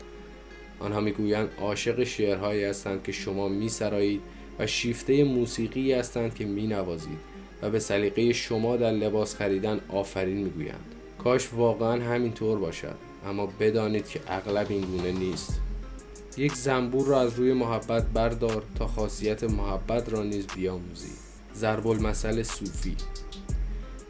آنها 0.81 1.01
می‌گویند 1.01 1.49
عاشق 1.61 2.05
شعرهایی 2.05 2.65
هستند 2.65 3.03
که 3.03 3.13
شما 3.13 3.49
میسرایید 3.49 4.21
و 4.59 4.67
شیفته 4.67 5.25
موسیقی 5.25 5.93
هستند 5.93 6.35
که 6.35 6.45
مینوازید 6.45 7.19
و 7.63 7.71
به 7.71 7.79
سلیقه 7.79 8.33
شما 8.33 8.77
در 8.77 8.91
لباس 8.91 9.35
خریدن 9.35 9.81
آفرین 9.89 10.37
می‌گویند. 10.37 10.85
کاش 11.19 11.49
واقعا 11.53 12.03
همینطور 12.03 12.59
باشد 12.59 12.97
اما 13.27 13.47
بدانید 13.61 14.09
که 14.09 14.21
اغلب 14.29 14.67
این 14.71 14.81
گونه 14.81 15.13
نیست. 15.13 15.61
یک 16.37 16.55
زنبور 16.55 17.07
را 17.07 17.21
از 17.21 17.35
روی 17.35 17.53
محبت 17.53 18.07
بردار 18.07 18.63
تا 18.79 18.87
خاصیت 18.87 19.45
محبت 19.45 20.13
را 20.13 20.23
نیز 20.23 20.47
بیاموزی. 20.47 21.13
ضرب 21.55 21.87
المثل 21.87 22.43
صوفی. 22.43 22.97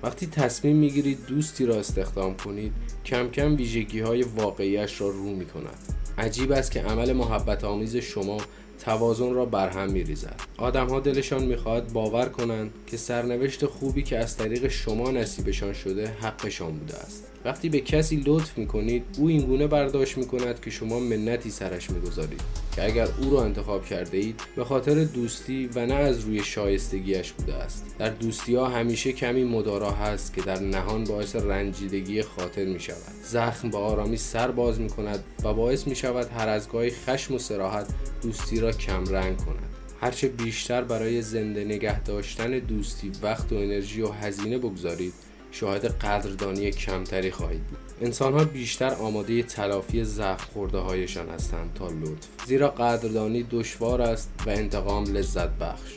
وقتی 0.03 0.27
تصمیم 0.27 0.77
می‌گیرید 0.77 1.27
دوستی 1.27 1.67
را 1.67 1.75
استخدام 1.75 2.37
کنید 2.37 2.73
کم 3.05 3.29
کم 3.29 3.57
ویژگی 3.57 4.01
های 4.01 4.23
واقعیش 4.23 5.01
را 5.01 5.09
رو 5.09 5.35
می 5.35 5.47
کند 5.47 5.79
عجیب 6.19 6.53
است 6.53 6.71
که 6.71 6.81
عمل 6.81 7.13
محبت 7.13 7.65
آمیز 7.65 7.97
شما 7.97 8.39
توازن 8.85 9.35
را 9.35 9.45
برهم 9.45 9.91
می 9.91 10.05
ریزد 10.05 10.41
آدم 10.57 10.89
ها 10.89 11.01
دلشان 11.01 11.45
می‌خواهد 11.45 11.93
باور 11.93 12.29
کنند 12.29 12.71
که 12.87 12.97
سرنوشت 12.97 13.67
خوبی 13.67 14.03
که 14.03 14.19
از 14.19 14.37
طریق 14.37 14.69
شما 14.69 15.11
نصیبشان 15.11 15.73
شده 15.73 16.07
حقشان 16.07 16.79
بوده 16.79 16.97
است. 16.97 17.36
وقتی 17.47 17.69
به 17.69 17.81
کسی 17.81 18.23
لطف 18.27 18.59
می‌کنید 18.59 19.05
او 19.19 19.29
اینگونه 19.29 19.67
برداشت 19.67 20.19
می‌کند 20.19 20.61
که 20.61 20.71
شما 20.71 20.99
منتی 21.01 21.51
سرش 21.51 21.91
می‌گذارید 21.91 22.41
که 22.77 22.85
اگر 22.85 23.09
او 23.23 23.31
را 23.31 23.45
انتخاب 23.45 23.87
کرده 23.87 24.19
اید 24.19 24.41
به 24.57 24.65
خاطر 24.65 25.05
دوستی 25.05 25.71
و 25.75 25.87
نه 25.87 25.95
از 25.95 26.21
روی 26.21 26.45
شایستگیش 26.45 27.33
بوده 27.33 27.55
است. 27.55 27.87
در 27.99 28.11
دوستی 28.11 28.55
ها 28.55 28.69
همیشه 28.69 29.13
کمی 29.13 29.45
مدارا 29.45 29.91
هست 29.91 30.35
که 30.35 30.43
در 30.43 30.61
نهان 30.61 31.05
باعث 31.05 31.37
رنجیدگی 31.37 32.23
خاطر 32.23 32.65
می 32.65 32.81
شود 32.81 33.13
زخم 33.25 33.71
به 33.71 33.79
آرامی 33.79 34.17
سر 34.17 34.51
باز 34.51 34.81
می 34.81 34.89
کند 34.89 35.25
و 35.45 35.55
باعث 35.55 35.87
می 35.87 35.97
شود 35.97 36.31
هر 36.31 36.49
از 36.49 36.69
گاهی 36.69 36.91
خشم 36.91 37.35
و 37.35 37.39
سراحت 37.39 37.87
دوستی 38.23 38.61
را 38.61 38.73
کم 38.73 39.05
رنگ 39.05 39.37
کند. 39.37 39.77
هرچه 40.01 40.29
بیشتر 40.29 40.85
برای 40.85 41.23
زنده 41.23 41.65
نگه 41.65 42.03
داشتن 42.03 42.59
دوستی 42.59 43.13
وقت 43.23 43.53
و 43.53 43.57
انرژی 43.57 44.03
و 44.03 44.09
هزینه 44.09 44.59
بگذارید 44.59 45.13
شاهد 45.61 45.85
قدردانی 45.85 46.71
کمتری 46.71 47.31
خواهید 47.31 47.67
بود. 47.67 47.79
انسان 48.01 48.33
ها 48.33 48.45
بیشتر 48.45 48.95
آماده 48.95 49.43
تلافی 49.43 50.05
زخم 50.05 50.47
خورده 50.53 50.79
هایشان 50.79 51.29
هستند 51.29 51.75
تا 51.75 51.89
لطف. 51.89 52.47
زیرا 52.47 52.69
قدردانی 52.69 53.43
دشوار 53.51 54.03
است 54.03 54.31
و 54.47 54.51
انتقام 54.51 55.05
لذت 55.05 55.49
بخش. 55.49 55.93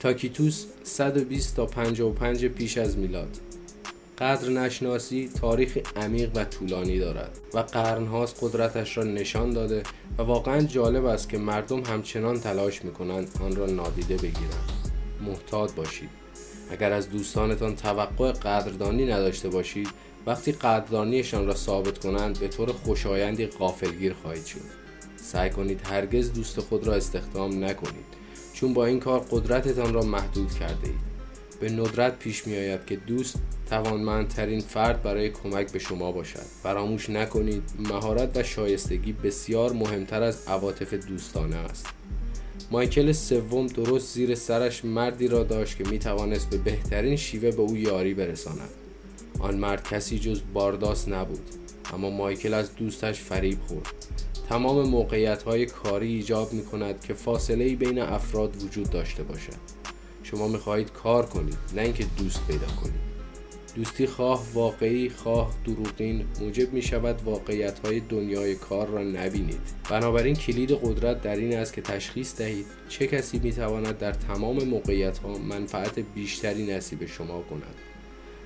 تاکیتوس 0.00 0.66
120 0.82 1.56
تا 1.56 1.66
55 1.66 2.46
پیش 2.46 2.78
از 2.78 2.98
میلاد. 2.98 3.36
قدر 4.18 4.48
نشناسی 4.48 5.30
تاریخ 5.40 5.78
عمیق 5.96 6.30
و 6.34 6.44
طولانی 6.44 6.98
دارد 6.98 7.38
و 7.54 7.58
قرنهاست 7.58 8.36
قدرتش 8.40 8.96
را 8.96 9.04
نشان 9.04 9.50
داده 9.50 9.82
و 10.18 10.22
واقعا 10.22 10.60
جالب 10.62 11.04
است 11.04 11.28
که 11.28 11.38
مردم 11.38 11.80
همچنان 11.84 12.40
تلاش 12.40 12.84
می‌کنند 12.84 13.28
آن 13.40 13.56
را 13.56 13.66
نادیده 13.66 14.16
بگیرند. 14.16 14.92
محتاط 15.26 15.72
باشید. 15.72 16.21
اگر 16.72 16.92
از 16.92 17.10
دوستانتان 17.10 17.76
توقع 17.76 18.32
قدردانی 18.32 19.06
نداشته 19.06 19.48
باشید 19.48 19.88
وقتی 20.26 20.52
قدردانیشان 20.52 21.46
را 21.46 21.54
ثابت 21.54 21.98
کنند 21.98 22.38
به 22.38 22.48
طور 22.48 22.72
خوشایندی 22.72 23.46
غافلگیر 23.46 24.14
خواهید 24.22 24.46
شد. 24.46 24.60
سعی 25.16 25.50
کنید 25.50 25.80
هرگز 25.86 26.32
دوست 26.32 26.60
خود 26.60 26.86
را 26.86 26.94
استخدام 26.94 27.64
نکنید 27.64 28.04
چون 28.52 28.74
با 28.74 28.86
این 28.86 29.00
کار 29.00 29.26
قدرتتان 29.30 29.94
را 29.94 30.02
محدود 30.02 30.52
کرده 30.52 30.88
اید. 30.88 31.12
به 31.60 31.70
ندرت 31.70 32.18
پیش 32.18 32.46
می 32.46 32.56
آید 32.56 32.86
که 32.86 32.96
دوست 32.96 33.36
توانمندترین 33.70 34.60
فرد 34.60 35.02
برای 35.02 35.30
کمک 35.30 35.72
به 35.72 35.78
شما 35.78 36.12
باشد. 36.12 36.46
فراموش 36.62 37.10
نکنید 37.10 37.62
مهارت 37.78 38.36
و 38.36 38.42
شایستگی 38.42 39.12
بسیار 39.12 39.72
مهمتر 39.72 40.22
از 40.22 40.46
عواطف 40.46 40.94
دوستانه 40.94 41.56
است. 41.56 41.86
مایکل 42.72 43.12
سوم 43.12 43.66
درست 43.66 44.14
زیر 44.14 44.34
سرش 44.34 44.84
مردی 44.84 45.28
را 45.28 45.42
داشت 45.42 45.76
که 45.76 45.84
می 45.90 45.98
توانست 45.98 46.50
به 46.50 46.56
بهترین 46.56 47.16
شیوه 47.16 47.50
به 47.50 47.62
او 47.62 47.76
یاری 47.76 48.14
برساند. 48.14 48.68
آن 49.40 49.56
مرد 49.56 49.88
کسی 49.88 50.18
جز 50.18 50.40
بارداس 50.52 51.08
نبود 51.08 51.50
اما 51.94 52.10
مایکل 52.10 52.54
از 52.54 52.76
دوستش 52.76 53.20
فریب 53.20 53.58
خورد. 53.60 53.94
تمام 54.48 54.88
موقعیت 54.88 55.42
های 55.42 55.66
کاری 55.66 56.14
ایجاب 56.14 56.52
می 56.52 56.64
کند 56.64 57.00
که 57.00 57.14
فاصله 57.14 57.74
بین 57.74 57.98
افراد 57.98 58.62
وجود 58.62 58.90
داشته 58.90 59.22
باشد. 59.22 59.56
شما 60.22 60.48
می‌خواهید 60.48 60.92
کار 60.92 61.26
کنید 61.26 61.58
نه 61.76 61.82
اینکه 61.82 62.06
دوست 62.18 62.46
پیدا 62.46 62.66
کنید. 62.66 63.11
دوستی 63.74 64.06
خواه 64.06 64.46
واقعی 64.54 65.08
خواه 65.08 65.50
دروغین 65.66 66.24
موجب 66.40 66.72
می 66.72 66.82
شود 66.82 67.22
واقعیت 67.24 67.86
های 67.86 68.00
دنیای 68.00 68.54
کار 68.54 68.86
را 68.86 69.02
نبینید. 69.02 69.60
بنابراین 69.90 70.34
کلید 70.34 70.70
قدرت 70.70 71.22
در 71.22 71.36
این 71.36 71.56
است 71.56 71.72
که 71.72 71.82
تشخیص 71.82 72.36
دهید 72.36 72.66
چه 72.88 73.06
کسی 73.06 73.38
می 73.38 73.52
تواند 73.52 73.98
در 73.98 74.12
تمام 74.12 74.64
موقعیت 74.64 75.18
ها 75.18 75.38
منفعت 75.38 75.98
بیشتری 75.98 76.66
نصیب 76.66 77.06
شما 77.06 77.42
کند. 77.42 77.74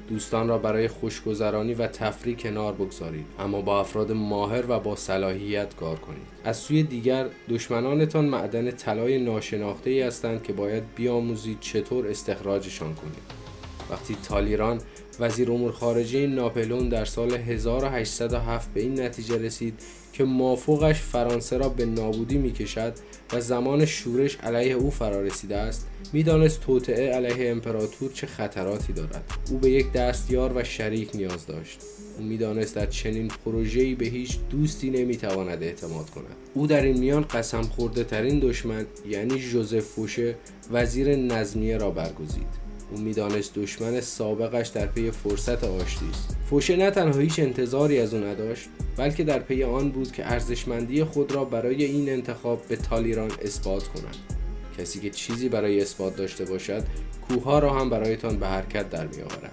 دوستان 0.08 0.48
را 0.48 0.58
برای 0.58 0.88
خوشگذرانی 0.88 1.74
و 1.74 1.86
تفریح 1.86 2.36
کنار 2.36 2.72
بگذارید 2.72 3.26
اما 3.38 3.60
با 3.60 3.80
افراد 3.80 4.12
ماهر 4.12 4.64
و 4.68 4.80
با 4.80 4.96
صلاحیت 4.96 5.76
کار 5.76 5.96
کنید. 5.98 6.26
از 6.44 6.56
سوی 6.56 6.82
دیگر 6.82 7.26
دشمنانتان 7.48 8.24
معدن 8.24 8.70
طلای 8.70 9.18
ناشناخته 9.18 9.90
ای 9.90 10.02
هستند 10.02 10.42
که 10.42 10.52
باید 10.52 10.82
بیاموزید 10.96 11.60
چطور 11.60 12.08
استخراجشان 12.08 12.94
کنید. 12.94 13.45
وقتی 13.90 14.16
تالیران 14.29 14.81
وزیر 15.20 15.53
امور 15.53 15.72
خارجه 15.72 16.27
ناپلون 16.27 16.88
در 16.88 17.05
سال 17.05 17.35
1807 17.35 18.75
به 18.75 18.81
این 18.81 19.01
نتیجه 19.01 19.38
رسید 19.38 19.75
که 20.12 20.25
مافوقش 20.25 21.01
فرانسه 21.01 21.57
را 21.57 21.68
به 21.68 21.87
نابودی 21.87 22.38
می‌کشد 22.38 22.92
و 23.33 23.40
زمان 23.40 23.85
شورش 23.85 24.37
علیه 24.37 24.75
او 24.75 24.90
فرا 24.90 25.20
رسیده 25.20 25.57
است 25.57 25.87
می‌دانست 26.12 26.61
توطعه 26.61 27.11
علیه 27.11 27.51
امپراتور 27.51 28.12
چه 28.12 28.27
خطراتی 28.27 28.92
دارد. 28.92 29.25
او 29.51 29.59
به 29.59 29.70
یک 29.70 29.92
دستیار 29.92 30.53
و 30.57 30.64
شریک 30.64 31.16
نیاز 31.16 31.46
داشت. 31.46 31.79
او 32.18 32.25
می‌دانست 32.25 32.75
در 32.75 32.87
چنین 32.87 33.29
پروژه‌ای 33.44 33.94
به 33.94 34.07
هیچ 34.07 34.38
دوستی 34.51 34.90
نمی‌تواند 34.90 35.62
اعتماد 35.62 36.11
کند. 36.11 36.37
او 36.55 36.66
در 36.66 36.83
این 36.83 36.99
میان 36.99 37.22
قسم 37.22 37.62
خورده 37.62 38.05
ترین 38.05 38.38
دشمن 38.38 38.87
یعنی 39.09 39.38
ژوزف 39.38 39.85
فوشه 39.85 40.35
وزیر 40.72 41.16
نظمیه 41.16 41.77
را 41.77 41.90
برگزید. 41.90 42.65
او 42.90 43.01
می‌دانست 43.01 43.55
دشمن 43.55 44.01
سابقش 44.01 44.68
در 44.68 44.87
پی 44.87 45.11
فرصت 45.11 45.64
آشتی 45.64 46.07
است. 46.11 46.37
فوشه 46.51 46.77
نه 46.77 46.90
تنها 46.90 47.18
هیچ 47.18 47.38
انتظاری 47.38 47.99
از 47.99 48.14
او 48.14 48.25
نداشت 48.25 48.68
بلکه 48.96 49.25
در 49.25 49.38
پی 49.38 49.62
آن 49.62 49.90
بود 49.90 50.12
که 50.12 50.33
ارزشمندی 50.33 51.05
خود 51.05 51.33
را 51.33 51.44
برای 51.44 51.85
این 51.85 52.09
انتخاب 52.09 52.62
به 52.68 52.77
تالیران 52.77 53.31
اثبات 53.42 53.88
کنند 53.88 54.16
کسی 54.79 55.01
که 55.01 55.11
چیزی 55.11 55.49
برای 55.49 55.81
اثبات 55.81 56.16
داشته 56.16 56.44
باشد 56.44 56.83
کوهها 57.29 57.59
را 57.59 57.72
هم 57.72 57.90
برایتان 57.90 58.38
به 58.38 58.46
حرکت 58.46 58.90
در 58.90 59.07
میآورد. 59.07 59.53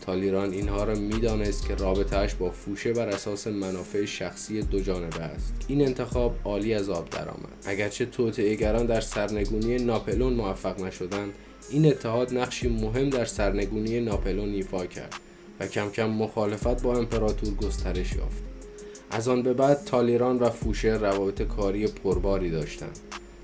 تالیران 0.00 0.52
اینها 0.52 0.84
را 0.84 0.94
می‌دانست 0.94 1.66
که 1.68 1.74
رابطهش 1.74 2.34
با 2.34 2.50
فوشه 2.50 2.92
بر 2.92 3.08
اساس 3.08 3.46
منافع 3.46 4.04
شخصی 4.04 4.62
دو 4.62 4.80
جانبه 4.80 5.20
است. 5.20 5.54
این 5.68 5.86
انتخاب 5.86 6.36
عالی 6.44 6.74
از 6.74 6.88
آب 6.88 7.10
درآمد. 7.10 7.64
اگرچه 7.66 8.06
توطئهگران 8.06 8.86
در 8.86 9.00
سرنگونی 9.00 9.76
ناپلون 9.76 10.32
موفق 10.32 10.80
نشدند 10.80 11.32
این 11.70 11.86
اتحاد 11.86 12.34
نقشی 12.34 12.68
مهم 12.68 13.10
در 13.10 13.24
سرنگونی 13.24 14.00
ناپلون 14.00 14.52
ایفا 14.52 14.86
کرد 14.86 15.14
و 15.60 15.66
کم 15.66 15.90
کم 15.90 16.10
مخالفت 16.10 16.82
با 16.82 16.96
امپراتور 16.96 17.54
گسترش 17.54 18.12
یافت. 18.12 18.42
از 19.10 19.28
آن 19.28 19.42
به 19.42 19.52
بعد 19.52 19.84
تالیران 19.84 20.36
و 20.36 20.50
فوشه 20.50 20.88
روابط 20.88 21.42
کاری 21.42 21.86
پرباری 21.86 22.50
داشتند. 22.50 22.98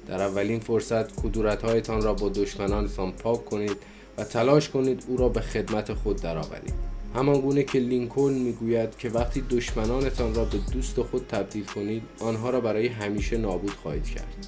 در 0.08 0.22
اولین 0.22 0.60
فرصت 0.60 1.20
کدورتهایتان 1.20 2.02
را 2.02 2.14
با 2.14 2.28
دشمنانتان 2.28 3.12
پاک 3.12 3.44
کنید 3.44 3.76
و 4.18 4.24
تلاش 4.24 4.68
کنید 4.68 5.04
او 5.08 5.16
را 5.16 5.28
به 5.28 5.40
خدمت 5.40 5.92
خود 5.92 6.22
درآورید. 6.22 6.74
همان 7.14 7.40
گونه 7.40 7.62
که 7.62 7.78
لینکلن 7.78 8.34
می‌گوید 8.34 8.96
که 8.98 9.08
وقتی 9.08 9.44
دشمنانتان 9.50 10.34
را 10.34 10.44
به 10.44 10.58
دوست 10.72 11.02
خود 11.02 11.26
تبدیل 11.26 11.64
کنید 11.64 12.02
آنها 12.20 12.50
را 12.50 12.60
برای 12.60 12.86
همیشه 12.86 13.38
نابود 13.38 13.70
خواهید 13.70 14.04
کرد. 14.04 14.46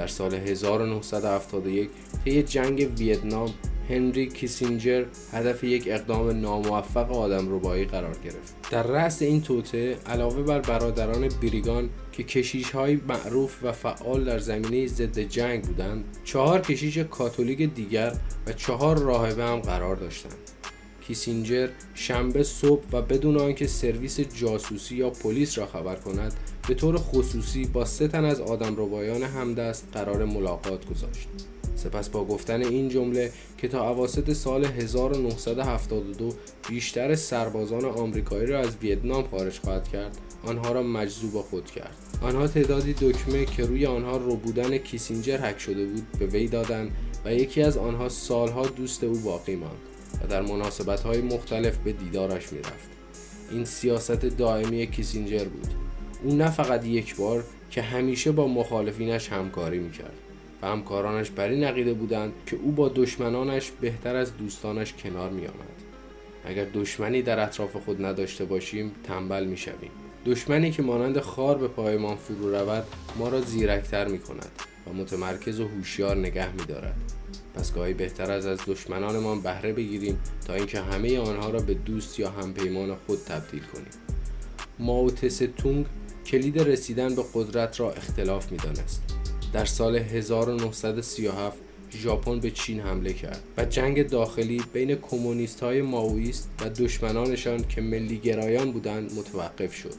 در 0.00 0.06
سال 0.06 0.34
1971 0.34 1.90
طی 2.24 2.42
جنگ 2.42 2.92
ویتنام 2.98 3.54
هنری 3.88 4.28
کیسینجر 4.28 5.04
هدف 5.32 5.64
یک 5.64 5.88
اقدام 5.90 6.30
ناموفق 6.30 7.12
آدم 7.12 7.54
ربایی 7.54 7.84
قرار 7.84 8.16
گرفت. 8.24 8.54
در 8.70 8.82
رأس 8.82 9.22
این 9.22 9.42
توته 9.42 9.96
علاوه 10.06 10.42
بر 10.42 10.60
برادران 10.60 11.28
بریگان 11.42 11.88
که 12.12 12.22
کشیش 12.22 12.70
های 12.70 13.00
معروف 13.08 13.58
و 13.62 13.72
فعال 13.72 14.24
در 14.24 14.38
زمینه 14.38 14.86
ضد 14.86 15.18
جنگ 15.18 15.64
بودند 15.64 16.04
چهار 16.24 16.60
کشیش 16.60 16.98
کاتولیک 16.98 17.74
دیگر 17.74 18.12
و 18.46 18.52
چهار 18.52 18.98
راهبه 18.98 19.44
هم 19.44 19.60
قرار 19.60 19.96
داشتند. 19.96 20.34
کیسینجر 21.10 21.68
شنبه 21.94 22.42
صبح 22.42 22.82
و 22.92 23.02
بدون 23.02 23.36
آنکه 23.36 23.66
سرویس 23.66 24.20
جاسوسی 24.20 24.96
یا 24.96 25.10
پلیس 25.10 25.58
را 25.58 25.66
خبر 25.66 25.96
کند 25.96 26.34
به 26.68 26.74
طور 26.74 26.96
خصوصی 26.98 27.64
با 27.64 27.84
سه 27.84 28.08
تن 28.08 28.24
از 28.24 28.40
آدم 28.40 28.74
ربایان 28.76 29.22
همدست 29.22 29.88
قرار 29.92 30.24
ملاقات 30.24 30.86
گذاشت. 30.86 31.28
سپس 31.76 32.08
با 32.08 32.24
گفتن 32.24 32.62
این 32.62 32.88
جمله 32.88 33.32
که 33.58 33.68
تا 33.68 33.90
اواسط 33.90 34.32
سال 34.32 34.64
1972 34.64 36.34
بیشتر 36.68 37.14
سربازان 37.14 37.84
آمریکایی 37.84 38.46
را 38.46 38.60
از 38.60 38.76
ویتنام 38.82 39.28
خارج 39.30 39.58
خواهد 39.58 39.88
کرد 39.88 40.18
آنها 40.44 40.72
را 40.72 40.82
مجذوب 40.82 41.32
خود 41.32 41.70
کرد. 41.70 41.96
آنها 42.22 42.46
تعدادی 42.46 42.92
دکمه 42.92 43.44
که 43.44 43.64
روی 43.64 43.86
آنها 43.86 44.16
روبودن 44.16 44.78
کیسینجر 44.78 45.38
حک 45.38 45.58
شده 45.58 45.86
بود 45.86 46.06
به 46.18 46.26
وی 46.26 46.48
دادند 46.48 46.90
و 47.24 47.34
یکی 47.34 47.62
از 47.62 47.76
آنها 47.76 48.08
سالها 48.08 48.66
دوست 48.66 49.04
او 49.04 49.18
باقی 49.18 49.56
ماند. 49.56 49.89
و 50.24 50.26
در 50.26 50.42
مناسبت 50.42 51.00
های 51.00 51.20
مختلف 51.20 51.76
به 51.76 51.92
دیدارش 51.92 52.52
می‌رفت 52.52 52.90
این 53.50 53.64
سیاست 53.64 54.24
دائمی 54.24 54.86
کیسینجر 54.86 55.44
بود 55.44 55.68
او 56.22 56.36
نه 56.36 56.50
فقط 56.50 56.86
یک 56.86 57.16
بار 57.16 57.44
که 57.70 57.82
همیشه 57.82 58.32
با 58.32 58.48
مخالفینش 58.48 59.28
همکاری 59.28 59.78
می‌کرد 59.78 60.16
و 60.62 60.66
همکارانش 60.66 61.30
بر 61.30 61.48
این 61.48 61.64
عقیده 61.64 61.94
بودند 61.94 62.32
که 62.46 62.56
او 62.56 62.72
با 62.72 62.88
دشمنانش 62.88 63.70
بهتر 63.80 64.16
از 64.16 64.36
دوستانش 64.36 64.92
کنار 64.92 65.30
می 65.30 65.46
آمد. 65.46 65.80
اگر 66.44 66.66
دشمنی 66.74 67.22
در 67.22 67.40
اطراف 67.40 67.76
خود 67.76 68.04
نداشته 68.04 68.44
باشیم 68.44 68.92
تنبل 69.04 69.44
می 69.44 69.56
شویم. 69.56 69.90
دشمنی 70.26 70.70
که 70.70 70.82
مانند 70.82 71.20
خار 71.20 71.58
به 71.58 71.68
پایمان 71.68 72.16
فرو 72.16 72.56
رود 72.56 72.84
ما 73.18 73.28
را 73.28 73.40
زیرکتر 73.40 74.08
می 74.08 74.18
کند 74.18 74.50
و 74.86 74.92
متمرکز 74.92 75.60
و 75.60 75.68
هوشیار 75.68 76.16
نگه 76.16 76.52
می 76.52 76.64
دارد. 76.64 77.19
پس 77.54 77.72
گاهی 77.72 77.94
بهتر 77.94 78.30
از 78.30 78.46
از 78.46 78.58
دشمنانمان 78.66 79.40
بهره 79.40 79.72
بگیریم 79.72 80.18
تا 80.46 80.54
اینکه 80.54 80.80
همه 80.80 81.18
آنها 81.18 81.50
را 81.50 81.60
به 81.60 81.74
دوست 81.74 82.18
یا 82.18 82.30
همپیمان 82.30 82.96
خود 83.06 83.18
تبدیل 83.18 83.62
کنیم. 83.62 83.90
ماو 84.78 85.10
تونگ 85.56 85.86
کلید 86.26 86.58
رسیدن 86.58 87.14
به 87.14 87.24
قدرت 87.34 87.80
را 87.80 87.92
اختلاف 87.92 88.52
می 88.52 88.58
دانست. 88.58 89.02
در 89.52 89.64
سال 89.64 89.96
1937 89.96 91.56
ژاپن 91.92 92.40
به 92.40 92.50
چین 92.50 92.80
حمله 92.80 93.12
کرد 93.12 93.42
و 93.56 93.64
جنگ 93.64 94.08
داخلی 94.08 94.62
بین 94.72 94.94
کمونیست 94.94 95.60
های 95.60 95.82
ماویست 95.82 96.50
و 96.60 96.68
دشمنانشان 96.68 97.64
که 97.68 97.80
ملیگرایان 97.80 98.72
بودند 98.72 99.12
متوقف 99.12 99.74
شد 99.74 99.94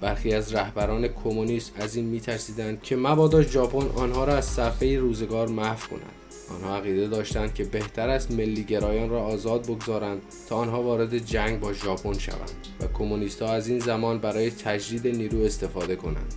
برخی 0.00 0.34
از 0.34 0.54
رهبران 0.54 1.08
کمونیست 1.08 1.72
از 1.76 1.96
این 1.96 2.04
میترسیدند 2.04 2.82
که 2.82 2.96
مبادا 2.96 3.42
ژاپن 3.42 3.86
آنها 3.86 4.24
را 4.24 4.36
از 4.36 4.44
صفحه 4.44 4.98
روزگار 4.98 5.48
محو 5.48 5.88
کند 5.88 6.21
آنها 6.50 6.76
عقیده 6.76 7.08
داشتند 7.08 7.54
که 7.54 7.64
بهتر 7.64 8.08
است 8.08 8.30
ملیگرایان 8.30 9.10
را 9.10 9.22
آزاد 9.22 9.66
بگذارند 9.66 10.22
تا 10.48 10.56
آنها 10.56 10.82
وارد 10.82 11.18
جنگ 11.18 11.60
با 11.60 11.72
ژاپن 11.72 12.18
شوند 12.18 12.50
و 12.80 12.86
کمونیست 12.94 13.42
ها 13.42 13.52
از 13.52 13.68
این 13.68 13.78
زمان 13.78 14.18
برای 14.18 14.50
تجدید 14.50 15.16
نیرو 15.16 15.42
استفاده 15.42 15.96
کنند. 15.96 16.34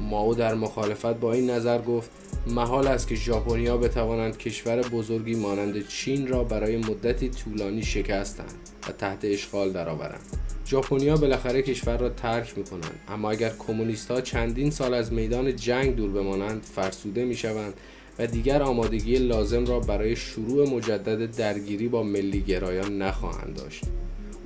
ماو 0.00 0.34
در 0.34 0.54
مخالفت 0.54 1.14
با 1.14 1.32
این 1.32 1.50
نظر 1.50 1.82
گفت 1.82 2.10
محال 2.46 2.86
است 2.86 3.08
که 3.08 3.14
ژاپنیا 3.14 3.76
بتوانند 3.76 4.38
کشور 4.38 4.82
بزرگی 4.82 5.34
مانند 5.34 5.88
چین 5.88 6.26
را 6.26 6.44
برای 6.44 6.76
مدتی 6.76 7.28
طولانی 7.28 7.82
شکستند 7.82 8.54
و 8.88 8.92
تحت 8.92 9.18
اشغال 9.24 9.72
درآورند. 9.72 10.20
ژاپنیا 10.66 11.16
بالاخره 11.16 11.62
کشور 11.62 11.96
را 11.96 12.08
ترک 12.08 12.58
می‌کنند 12.58 13.00
اما 13.08 13.30
اگر 13.30 13.52
کمونیست 13.58 14.10
ها 14.10 14.20
چندین 14.20 14.70
سال 14.70 14.94
از 14.94 15.12
میدان 15.12 15.56
جنگ 15.56 15.96
دور 15.96 16.10
بمانند 16.10 16.62
فرسوده 16.62 17.24
می‌شوند 17.24 17.74
و 18.18 18.26
دیگر 18.26 18.62
آمادگی 18.62 19.16
لازم 19.16 19.66
را 19.66 19.80
برای 19.80 20.16
شروع 20.16 20.68
مجدد 20.68 21.36
درگیری 21.36 21.88
با 21.88 22.02
ملیگرایان 22.02 23.02
نخواهند 23.02 23.56
داشت. 23.56 23.84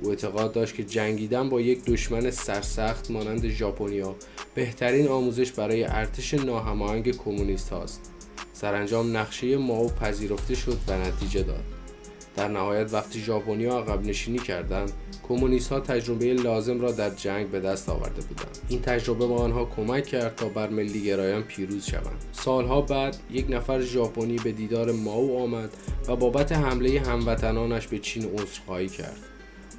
او 0.01 0.09
اعتقاد 0.09 0.51
داشت 0.51 0.75
که 0.75 0.83
جنگیدن 0.83 1.49
با 1.49 1.61
یک 1.61 1.85
دشمن 1.85 2.31
سرسخت 2.31 3.11
مانند 3.11 3.47
ژاپنیا 3.47 4.15
بهترین 4.55 5.07
آموزش 5.07 5.51
برای 5.51 5.83
ارتش 5.83 6.33
ناهماهنگ 6.33 7.11
کمونیست 7.17 7.69
هاست 7.69 8.11
سرانجام 8.53 9.17
نقشه 9.17 9.57
ماو 9.57 9.89
پذیرفته 9.89 10.55
شد 10.55 10.77
و 10.87 10.97
نتیجه 10.97 11.43
داد. 11.43 11.78
در 12.35 12.47
نهایت 12.47 12.93
وقتی 12.93 13.19
ژاپنیا 13.19 13.77
عقب 13.77 14.05
نشینی 14.05 14.39
کردند 14.39 14.91
کمونیست 15.27 15.71
ها 15.71 15.79
تجربه 15.79 16.33
لازم 16.33 16.81
را 16.81 16.91
در 16.91 17.09
جنگ 17.09 17.47
به 17.47 17.59
دست 17.59 17.89
آورده 17.89 18.21
بودند. 18.21 18.57
این 18.69 18.81
تجربه 18.81 19.27
به 19.27 19.33
آنها 19.33 19.65
کمک 19.65 20.05
کرد 20.05 20.35
تا 20.35 20.49
بر 20.49 20.69
ملیگرایان 20.69 21.41
پیروز 21.41 21.85
شوند. 21.85 22.23
سالها 22.31 22.81
بعد 22.81 23.17
یک 23.31 23.45
نفر 23.49 23.81
ژاپنی 23.81 24.37
به 24.37 24.51
دیدار 24.51 24.91
ماو 24.91 25.43
آمد 25.43 25.69
و 26.07 26.15
بابت 26.15 26.51
حمله 26.51 26.99
هموطنانش 26.99 27.87
به 27.87 27.99
چین 27.99 28.25
عذرخواهی 28.25 28.87
کرد. 28.87 29.17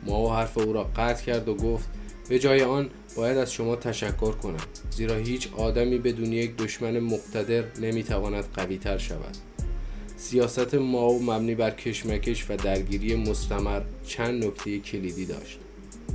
ماو 0.07 0.33
حرف 0.33 0.59
او 0.59 0.73
را 0.73 0.85
قطع 0.97 1.25
کرد 1.25 1.49
و 1.49 1.55
گفت 1.55 1.89
به 2.29 2.39
جای 2.39 2.63
آن 2.63 2.91
باید 3.17 3.39
از 3.39 3.53
شما 3.53 3.77
تشکر 3.77 4.33
کنم 4.33 4.57
زیرا 4.91 5.17
هیچ 5.17 5.49
آدمی 5.57 5.99
بدون 5.99 6.33
یک 6.33 6.57
دشمن 6.57 6.99
مقتدر 6.99 7.65
نمی‌تواند 7.81 8.45
قویتر 8.55 8.99
شود. 8.99 9.37
سیاست 10.21 10.75
ماو 10.75 11.23
مبنی 11.23 11.55
بر 11.55 11.71
کشمکش 11.71 12.51
و 12.51 12.57
درگیری 12.57 13.17
مستمر 13.17 13.81
چند 14.07 14.45
نکته 14.45 14.79
کلیدی 14.79 15.27
داشت. 15.27 15.59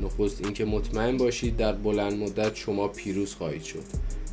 نخست 0.04 0.44
اینکه 0.44 0.65
مطمئن 0.65 1.18
باشید 1.18 1.58
در 1.58 1.74
بلند 1.74 2.13
مدت 2.13 2.56
شما 2.56 2.88
پیروز 2.88 3.34
خواهید 3.34 3.63
شد 3.63 3.84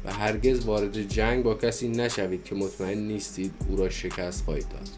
و 0.04 0.12
هرگز 0.12 0.64
وارد 0.64 1.02
جنگ 1.02 1.44
با 1.44 1.54
کسی 1.54 1.88
نشوید 1.88 2.44
که 2.44 2.54
مطمئن 2.54 2.98
نیستید 2.98 3.54
او 3.68 3.76
را 3.76 3.90
شکست 3.90 4.44
خواهید 4.44 4.68
داد. 4.68 4.88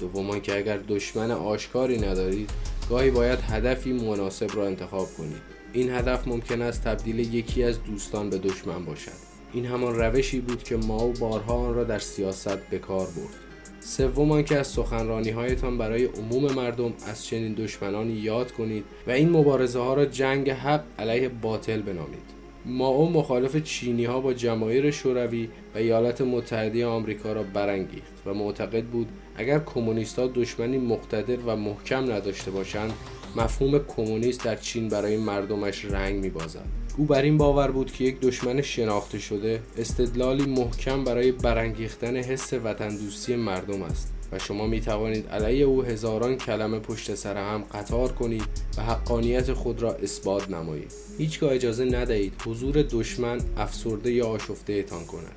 دوم 0.00 0.40
که 0.40 0.56
اگر 0.56 0.76
دشمن 0.88 1.30
آشکاری 1.30 1.98
ندارید 1.98 2.50
گاهی 2.88 3.10
باید 3.10 3.38
هدفی 3.38 3.92
مناسب 3.92 4.56
را 4.56 4.66
انتخاب 4.66 5.08
کنید. 5.18 5.42
این 5.72 5.90
هدف 5.90 6.28
ممکن 6.28 6.62
است 6.62 6.84
تبدیل 6.84 7.34
یکی 7.34 7.62
از 7.62 7.82
دوستان 7.82 8.30
به 8.30 8.38
دشمن 8.38 8.84
باشد. 8.84 9.30
این 9.52 9.66
همان 9.66 9.94
روشی 9.94 10.40
بود 10.40 10.62
که 10.62 10.76
ماو 10.76 11.12
بارها 11.12 11.54
آن 11.54 11.74
را 11.74 11.84
در 11.84 11.98
سیاست 11.98 12.58
به 12.58 12.78
کار 12.78 13.06
برد 13.06 13.49
سوم 13.80 14.32
آنکه 14.32 14.58
از 14.58 14.66
سخنرانی 14.66 15.30
هایتان 15.30 15.78
برای 15.78 16.04
عموم 16.04 16.52
مردم 16.52 16.92
از 17.06 17.26
چنین 17.26 17.54
دشمنانی 17.54 18.12
یاد 18.12 18.52
کنید 18.52 18.84
و 19.06 19.10
این 19.10 19.30
مبارزه 19.30 19.78
ها 19.78 19.94
را 19.94 20.06
جنگ 20.06 20.50
حق 20.50 20.84
علیه 20.98 21.28
باطل 21.28 21.82
بنامید. 21.82 22.40
ماو 22.66 23.10
مخالف 23.10 23.56
چینی 23.56 24.04
ها 24.04 24.20
با 24.20 24.32
جماهیر 24.32 24.90
شوروی 24.90 25.48
و 25.74 25.78
ایالات 25.78 26.20
متحده 26.20 26.86
آمریکا 26.86 27.32
را 27.32 27.42
برانگیخت 27.42 28.12
و 28.26 28.34
معتقد 28.34 28.84
بود 28.84 29.08
اگر 29.36 29.58
کمونیست 29.58 30.18
ها 30.18 30.26
دشمنی 30.26 30.78
مقتدر 30.78 31.36
و 31.46 31.56
محکم 31.56 32.12
نداشته 32.12 32.50
باشند 32.50 32.92
مفهوم 33.36 33.78
کمونیست 33.78 34.44
در 34.44 34.56
چین 34.56 34.88
برای 34.88 35.16
مردمش 35.16 35.84
رنگ 35.84 36.22
میبازد. 36.22 36.66
او 37.00 37.06
بر 37.06 37.22
این 37.22 37.38
باور 37.38 37.70
بود 37.70 37.92
که 37.92 38.04
یک 38.04 38.20
دشمن 38.20 38.62
شناخته 38.62 39.18
شده 39.18 39.60
استدلالی 39.78 40.46
محکم 40.46 41.04
برای 41.04 41.32
برانگیختن 41.32 42.16
حس 42.16 42.52
وطن 42.52 42.88
دوستی 42.88 43.36
مردم 43.36 43.82
است 43.82 44.12
و 44.32 44.38
شما 44.38 44.66
می 44.66 44.80
توانید 44.80 45.28
علیه 45.28 45.64
او 45.64 45.82
هزاران 45.82 46.36
کلمه 46.36 46.78
پشت 46.78 47.14
سر 47.14 47.36
هم 47.36 47.64
قطار 47.72 48.12
کنید 48.12 48.44
و 48.78 48.82
حقانیت 48.82 49.52
خود 49.52 49.82
را 49.82 49.92
اثبات 49.92 50.50
نمایید. 50.50 50.92
هیچگاه 51.18 51.52
اجازه 51.52 51.84
ندهید 51.84 52.32
حضور 52.46 52.82
دشمن 52.82 53.40
افسرده 53.56 54.12
یا 54.12 54.26
آشفته 54.26 54.72
ایتان 54.72 55.04
کند. 55.04 55.32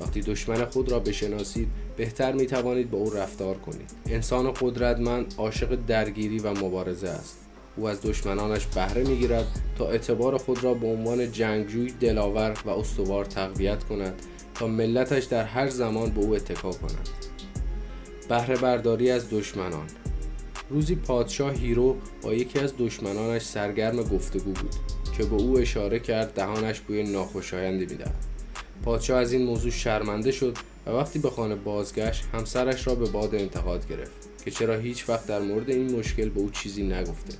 وقتی 0.00 0.20
دشمن 0.20 0.64
خود 0.64 0.92
را 0.92 0.98
بشناسید 0.98 1.68
بهتر 1.96 2.32
می 2.32 2.46
توانید 2.46 2.90
با 2.90 2.98
او 2.98 3.10
رفتار 3.10 3.54
کنید. 3.58 3.90
انسان 4.06 4.52
قدرتمند 4.60 5.34
عاشق 5.38 5.78
درگیری 5.86 6.38
و 6.38 6.50
مبارزه 6.50 7.08
است. 7.08 7.45
او 7.76 7.88
از 7.88 8.02
دشمنانش 8.02 8.66
بهره 8.66 9.04
می‌گیرد 9.04 9.46
تا 9.78 9.88
اعتبار 9.88 10.38
خود 10.38 10.64
را 10.64 10.74
به 10.74 10.86
عنوان 10.86 11.32
جنگجوی 11.32 11.92
دلاور 12.00 12.58
و 12.64 12.70
استوار 12.70 13.24
تقویت 13.24 13.84
کند 13.84 14.22
تا 14.54 14.66
ملتش 14.66 15.24
در 15.24 15.44
هر 15.44 15.68
زمان 15.68 16.10
به 16.10 16.20
او 16.20 16.34
اتکا 16.34 16.70
کند. 16.70 17.08
بهره 18.28 18.56
برداری 18.56 19.10
از 19.10 19.30
دشمنان. 19.30 19.86
روزی 20.70 20.94
پادشاه 20.94 21.54
هیرو 21.54 21.96
با 22.22 22.34
یکی 22.34 22.58
از 22.58 22.72
دشمنانش 22.78 23.42
سرگرم 23.42 24.02
گفتگو 24.02 24.52
بود 24.52 24.74
که 25.16 25.24
به 25.24 25.36
او 25.36 25.58
اشاره 25.58 25.98
کرد 25.98 26.34
دهانش 26.34 26.80
بوی 26.80 27.02
ناخوشایندی 27.02 27.86
می‌دهد. 27.86 28.24
پادشاه 28.84 29.20
از 29.20 29.32
این 29.32 29.42
موضوع 29.42 29.70
شرمنده 29.70 30.32
شد 30.32 30.56
و 30.86 30.90
وقتی 30.90 31.18
به 31.18 31.30
خانه 31.30 31.54
بازگشت 31.54 32.24
همسرش 32.32 32.86
را 32.86 32.94
به 32.94 33.06
باد 33.06 33.34
انتقاد 33.34 33.88
گرفت 33.88 34.12
که 34.44 34.50
چرا 34.50 34.78
هیچ 34.78 35.08
وقت 35.08 35.26
در 35.26 35.40
مورد 35.40 35.70
این 35.70 35.98
مشکل 35.98 36.28
به 36.28 36.40
او 36.40 36.50
چیزی 36.50 36.82
نگفته. 36.82 37.34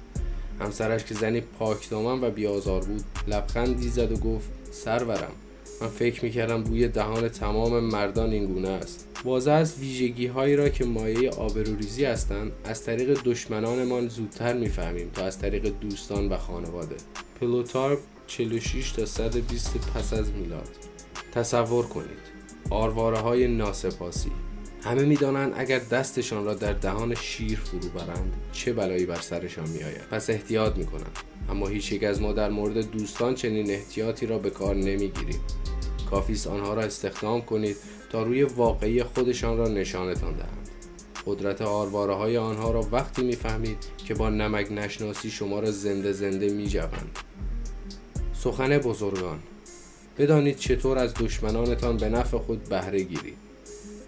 همسرش 0.61 1.05
که 1.05 1.15
زنی 1.15 1.41
پاکدامن 1.41 2.25
و 2.25 2.31
بیازار 2.31 2.85
بود. 2.85 3.03
لبخندی 3.29 3.89
زد 3.89 4.13
و 4.13 4.17
گفت 4.17 4.49
سرورم 4.71 5.33
من 5.81 5.89
فکر 5.89 6.25
می‌کردم 6.25 6.63
بوی 6.63 6.89
دهان 6.89 7.29
تمام 7.29 7.81
مردان 7.81 8.31
این 8.31 8.47
گونه 8.47 8.69
است. 8.69 9.09
واضح 9.25 9.53
از 9.53 9.79
ویژگی 9.79 10.27
هایی 10.27 10.57
را 10.57 10.69
که 10.69 10.85
مایه 10.85 11.31
آبروریزی 11.31 12.05
هستند 12.05 12.53
از 12.65 12.85
طریق 12.85 13.23
دشمنانمان 13.25 14.09
زودتر 14.09 14.53
می‌فهمیم 14.53 15.11
تا 15.15 15.25
از 15.25 15.39
طریق 15.39 15.73
دوستان 15.81 16.29
و 16.29 16.37
خانواده. 16.37 16.97
پلوتارک 17.41 17.99
46 18.27 18.93
تا 18.93 19.07
120 19.07 19.77
پس 19.95 20.13
از 20.13 20.31
میلاد. 20.33 20.69
تصور 21.35 21.87
کنید 21.87 22.37
آرواره 22.71 23.19
های 23.19 23.49
ناسپاسی. 23.49 24.31
همه 24.83 25.03
می‌دانند 25.03 25.53
اگر 25.57 25.79
دستشان 25.79 26.45
را 26.45 26.55
در 26.55 26.73
دهان 26.73 27.15
شیر 27.15 27.59
فرو 27.59 27.89
برند 27.89 28.33
چه 28.53 28.73
بلایی 28.73 29.07
بر 29.07 29.21
سرشان 29.21 29.69
میآید. 29.69 30.09
پس 30.11 30.31
احتیاط 30.31 30.77
می‌کنند 30.77 31.19
اما 31.51 31.67
هیچ 31.69 31.93
یک 31.93 32.05
از 32.05 32.21
ما 32.21 32.33
در 32.33 32.51
مورد 32.51 32.91
دوستان 32.91 33.35
چنین 33.35 33.71
احتیاطی 33.71 34.27
را 34.27 34.39
به 34.39 34.51
کار 34.51 34.75
نمی‌گیریم. 34.75 35.41
کافی 36.11 36.33
است 36.33 36.47
آنها 36.47 36.75
را 36.75 36.83
استخدام 36.83 37.41
کنید 37.41 37.77
تا 38.13 38.23
روی 38.23 38.43
واقعی 38.43 39.03
خودشان 39.03 39.59
را 39.59 39.69
نشانتان 39.69 40.33
دهند. 40.33 40.69
قدرت 41.27 41.63
آرواره 41.63 42.15
های 42.15 42.37
آنها 42.37 42.71
را 42.71 42.87
وقتی 42.93 43.23
می‌فهمید 43.23 43.79
که 44.07 44.15
با 44.15 44.31
نمک 44.31 44.73
نشناسی 44.73 45.31
شما 45.31 45.61
را 45.61 45.71
زنده 45.71 46.13
زنده 46.13 46.53
میجوند. 46.53 47.19
سخن 48.35 48.79
بزرگان 48.79 49.39
بدانید 50.19 50.57
چطور 50.57 50.99
از 50.99 51.15
دشمنانتان 51.15 51.97
به 51.97 52.09
نفع 52.09 52.39
خود 52.39 52.65
بهره 52.65 53.03
گیرید. 53.03 53.46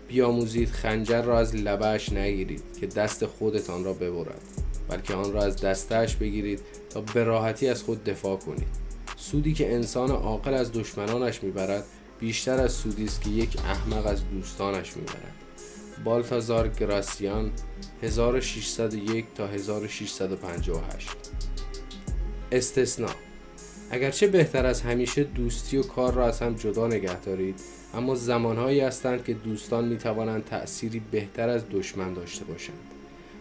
بیاموزید 0.08 0.70
خنجر 0.70 1.22
را 1.22 1.38
از 1.38 1.56
لبهش 1.56 2.12
نگیرید 2.12 2.62
که 2.80 2.86
دست 2.86 3.26
خودتان 3.26 3.84
را 3.84 3.92
ببرد 3.92 4.40
بلکه 4.88 5.14
آن 5.14 5.32
را 5.32 5.42
از 5.42 5.60
دستش 5.60 6.16
بگیرید 6.16 6.60
تا 6.90 7.00
به 7.00 7.24
راحتی 7.24 7.68
از 7.68 7.82
خود 7.82 8.04
دفاع 8.04 8.36
کنید. 8.36 8.68
سودی 9.16 9.52
که 9.52 9.74
انسان 9.74 10.10
عاقل 10.10 10.54
از 10.54 10.72
دشمنانش 10.72 11.42
می‌برد 11.42 11.84
بیشتر 12.20 12.60
از 12.60 12.72
سودی 12.72 13.04
است 13.04 13.22
که 13.22 13.30
یک 13.30 13.56
احمق 13.58 14.06
از 14.06 14.30
دوستانش 14.30 14.96
می‌برد. 14.96 15.34
بالتازار 16.04 16.68
گراسیان 16.68 17.50
1601 18.02 19.24
تا 19.34 19.46
1658 19.46 21.08
استثناء 22.52 23.12
اگرچه 23.90 24.26
بهتر 24.26 24.66
از 24.66 24.80
همیشه 24.82 25.24
دوستی 25.24 25.76
و 25.76 25.82
کار 25.82 26.14
را 26.14 26.26
از 26.26 26.40
هم 26.40 26.54
جدا 26.54 26.86
نگه 26.86 27.20
دارید 27.20 27.60
اما 27.94 28.14
زمانهایی 28.14 28.80
هستند 28.80 29.24
که 29.24 29.34
دوستان 29.34 29.84
می 29.84 29.96
توانند 29.96 30.44
تأثیری 30.44 31.02
بهتر 31.10 31.48
از 31.48 31.62
دشمن 31.70 32.12
داشته 32.12 32.44
باشند. 32.44 32.78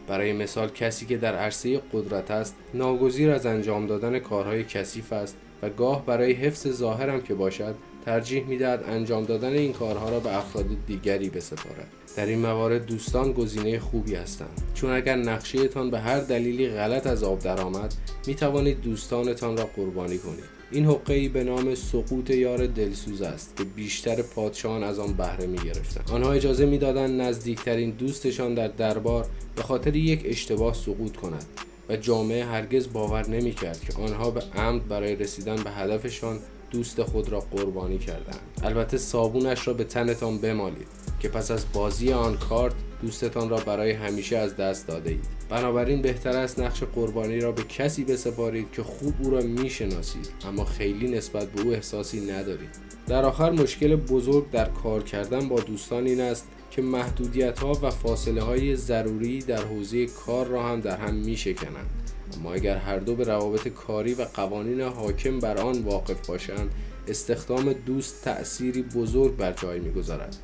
برای 0.08 0.34
مثال 0.34 0.70
کسی 0.70 1.06
که 1.06 1.18
در 1.18 1.36
عرصه 1.36 1.82
قدرت 1.94 2.32
است 2.32 2.56
ناگزیر 2.74 3.32
از 3.32 3.46
انجام 3.46 3.88
دادن 3.88 4.20
کارهای 4.20 4.64
کثیف 4.64 5.14
است 5.14 5.38
و 5.62 5.70
گاه 5.70 6.06
برای 6.06 6.34
حفظ 6.34 6.68
ظاهرم 6.68 7.22
که 7.22 7.34
باشد 7.34 7.76
ترجیح 8.08 8.46
می‌دهد 8.46 8.84
انجام 8.88 9.26
دادن 9.26 9.54
این 9.54 9.74
کارها 9.74 10.10
را 10.10 10.20
به 10.20 10.38
افراد 10.38 10.66
دیگری 10.88 11.30
بسپارد. 11.30 11.88
در 12.18 12.26
این 12.26 12.40
موارد 12.40 12.86
دوستان 12.86 13.32
گزینه 13.32 13.80
خوبی 13.80 14.16
هستند. 14.16 14.62
چون 14.74 14.92
اگر 14.92 15.16
نقشهتان 15.16 15.92
به 15.92 16.00
هر 16.00 16.20
دلیلی 16.20 16.70
غلط 16.70 17.08
از 17.08 17.24
آب 17.24 17.40
درآمد 17.40 17.94
می 18.28 18.36
توانید 18.36 18.82
دوستانتان 18.82 19.58
را 19.58 19.70
قربانی 19.76 20.18
کنید. 20.18 20.44
این 20.72 20.86
حقه 20.86 21.30
به 21.30 21.44
نام 21.44 21.76
سقوط 21.76 22.30
یار 22.30 22.68
دلسوز 22.68 23.22
است 23.22 23.58
که 23.58 23.64
بیشتر 23.64 24.22
پادشاهان 24.22 24.84
از 24.84 25.00
آن 25.00 25.14
بهره 25.14 25.46
می 25.46 25.58
گرفتن. 25.58 26.14
آنها 26.14 26.32
اجازه 26.32 26.66
می‌دادند 26.66 27.22
نزدیکترین 27.22 27.92
دوستشان 27.92 28.54
در 28.54 28.68
دربار 28.68 29.26
به 29.56 29.64
خاطر 29.64 29.96
یک 29.96 30.22
اشتباه 30.26 30.74
سقوط 30.74 31.16
کند 31.16 31.46
و 31.90 31.96
جامعه 31.96 32.46
هرگز 32.46 32.94
باور 32.94 33.30
نمی 33.30 33.52
کرد 33.52 33.80
که 33.80 34.02
آنها 34.02 34.32
به 34.32 34.42
عمد 34.56 34.88
برای 34.88 35.16
رسیدن 35.16 35.56
به 35.56 35.70
هدفشان 35.70 36.40
دوست 36.72 37.04
خود 37.04 37.30
را 37.30 37.40
قربانی 37.40 37.98
کردند. 37.98 38.40
البته 38.64 38.98
صابونش 38.98 39.68
را 39.68 39.74
به 39.74 39.84
تنتان 39.84 40.38
بمالید 40.38 40.88
که 41.20 41.30
پس 41.30 41.52
از 41.52 41.66
بازی 41.74 42.14
آن 42.14 42.38
کارت 42.38 42.74
دوستتان 43.02 43.50
را 43.50 43.58
برای 43.58 43.92
همیشه 43.92 44.38
از 44.38 44.56
دست 44.56 44.88
داده 44.88 45.10
اید. 45.10 45.26
بنابراین 45.50 46.02
بهتر 46.02 46.38
است 46.38 46.60
نقش 46.60 46.84
قربانی 46.84 47.40
را 47.40 47.52
به 47.52 47.64
کسی 47.64 48.04
بسپارید 48.04 48.72
که 48.72 48.84
خوب 48.84 49.14
او 49.24 49.30
را 49.30 49.42
می‌شناسید 49.42 50.30
اما 50.48 50.66
خیلی 50.66 51.12
نسبت 51.18 51.52
به 51.52 51.62
او 51.62 51.72
احساسی 51.72 52.32
ندارید. 52.32 52.70
در 53.08 53.26
آخر 53.26 53.52
مشکل 53.52 53.96
بزرگ 53.96 54.52
در 54.52 54.70
کار 54.70 55.04
کردن 55.04 55.50
با 55.50 55.60
دوستان 55.60 56.06
این 56.06 56.22
است 56.22 56.48
که 56.72 56.82
محدودیت 56.82 57.60
ها 57.60 57.72
و 57.82 57.92
فاصله 57.92 58.42
های 58.42 58.76
ضروری 58.76 59.40
در 59.40 59.64
حوزه 59.64 60.06
کار 60.06 60.48
را 60.48 60.64
هم 60.64 60.82
در 60.82 60.98
هم 60.98 61.14
می 61.14 61.38
شکنند 61.38 62.07
اما 62.40 62.54
اگر 62.54 62.78
هر 62.78 63.00
دو 63.00 63.16
به 63.16 63.24
روابط 63.24 63.68
کاری 63.68 64.14
و 64.14 64.22
قوانین 64.34 64.82
حاکم 64.82 65.40
بر 65.40 65.58
آن 65.58 65.82
واقف 65.82 66.28
باشند 66.28 66.72
استخدام 67.08 67.74
دوست 67.74 68.24
تأثیری 68.24 68.82
بزرگ 68.82 69.36
بر 69.36 69.54
جای 69.54 69.80
می‌گذارد. 69.80 70.36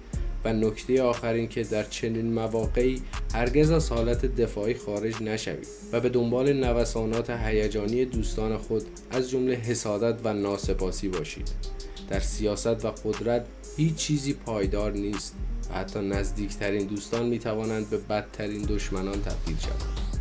و 0.46 0.54
نکته 0.54 1.02
آخر 1.02 1.34
این 1.34 1.48
که 1.48 1.64
در 1.64 1.84
چنین 1.84 2.34
مواقعی 2.34 3.02
هرگز 3.34 3.72
از 3.72 3.90
حالت 3.90 4.26
دفاعی 4.26 4.74
خارج 4.74 5.22
نشوید 5.22 5.68
و 5.92 6.00
به 6.00 6.10
دنبال 6.10 6.54
نوسانات 6.54 7.30
هیجانی 7.30 8.06
دوستان 8.06 8.58
خود 8.58 8.84
از 9.12 9.30
جمله 9.30 9.56
حسادت 9.56 10.20
و 10.24 10.34
ناسپاسی 10.34 11.10
باشید. 11.10 11.50
در 12.10 12.20
سیاست 12.20 12.86
و 12.86 12.92
قدرت 12.92 13.46
هیچ 13.78 13.96
چیزی 13.96 14.34
پایدار 14.34 14.92
نیست 14.92 15.36
و 15.70 15.74
حتی 15.74 16.00
نزدیکترین 16.00 16.88
دوستان 16.88 17.26
می 17.26 17.40
توانند 17.40 17.90
به 17.90 17.98
بدترین 17.98 18.62
دشمنان 18.62 19.22
تبدیل 19.22 19.58
شوند. 19.58 20.13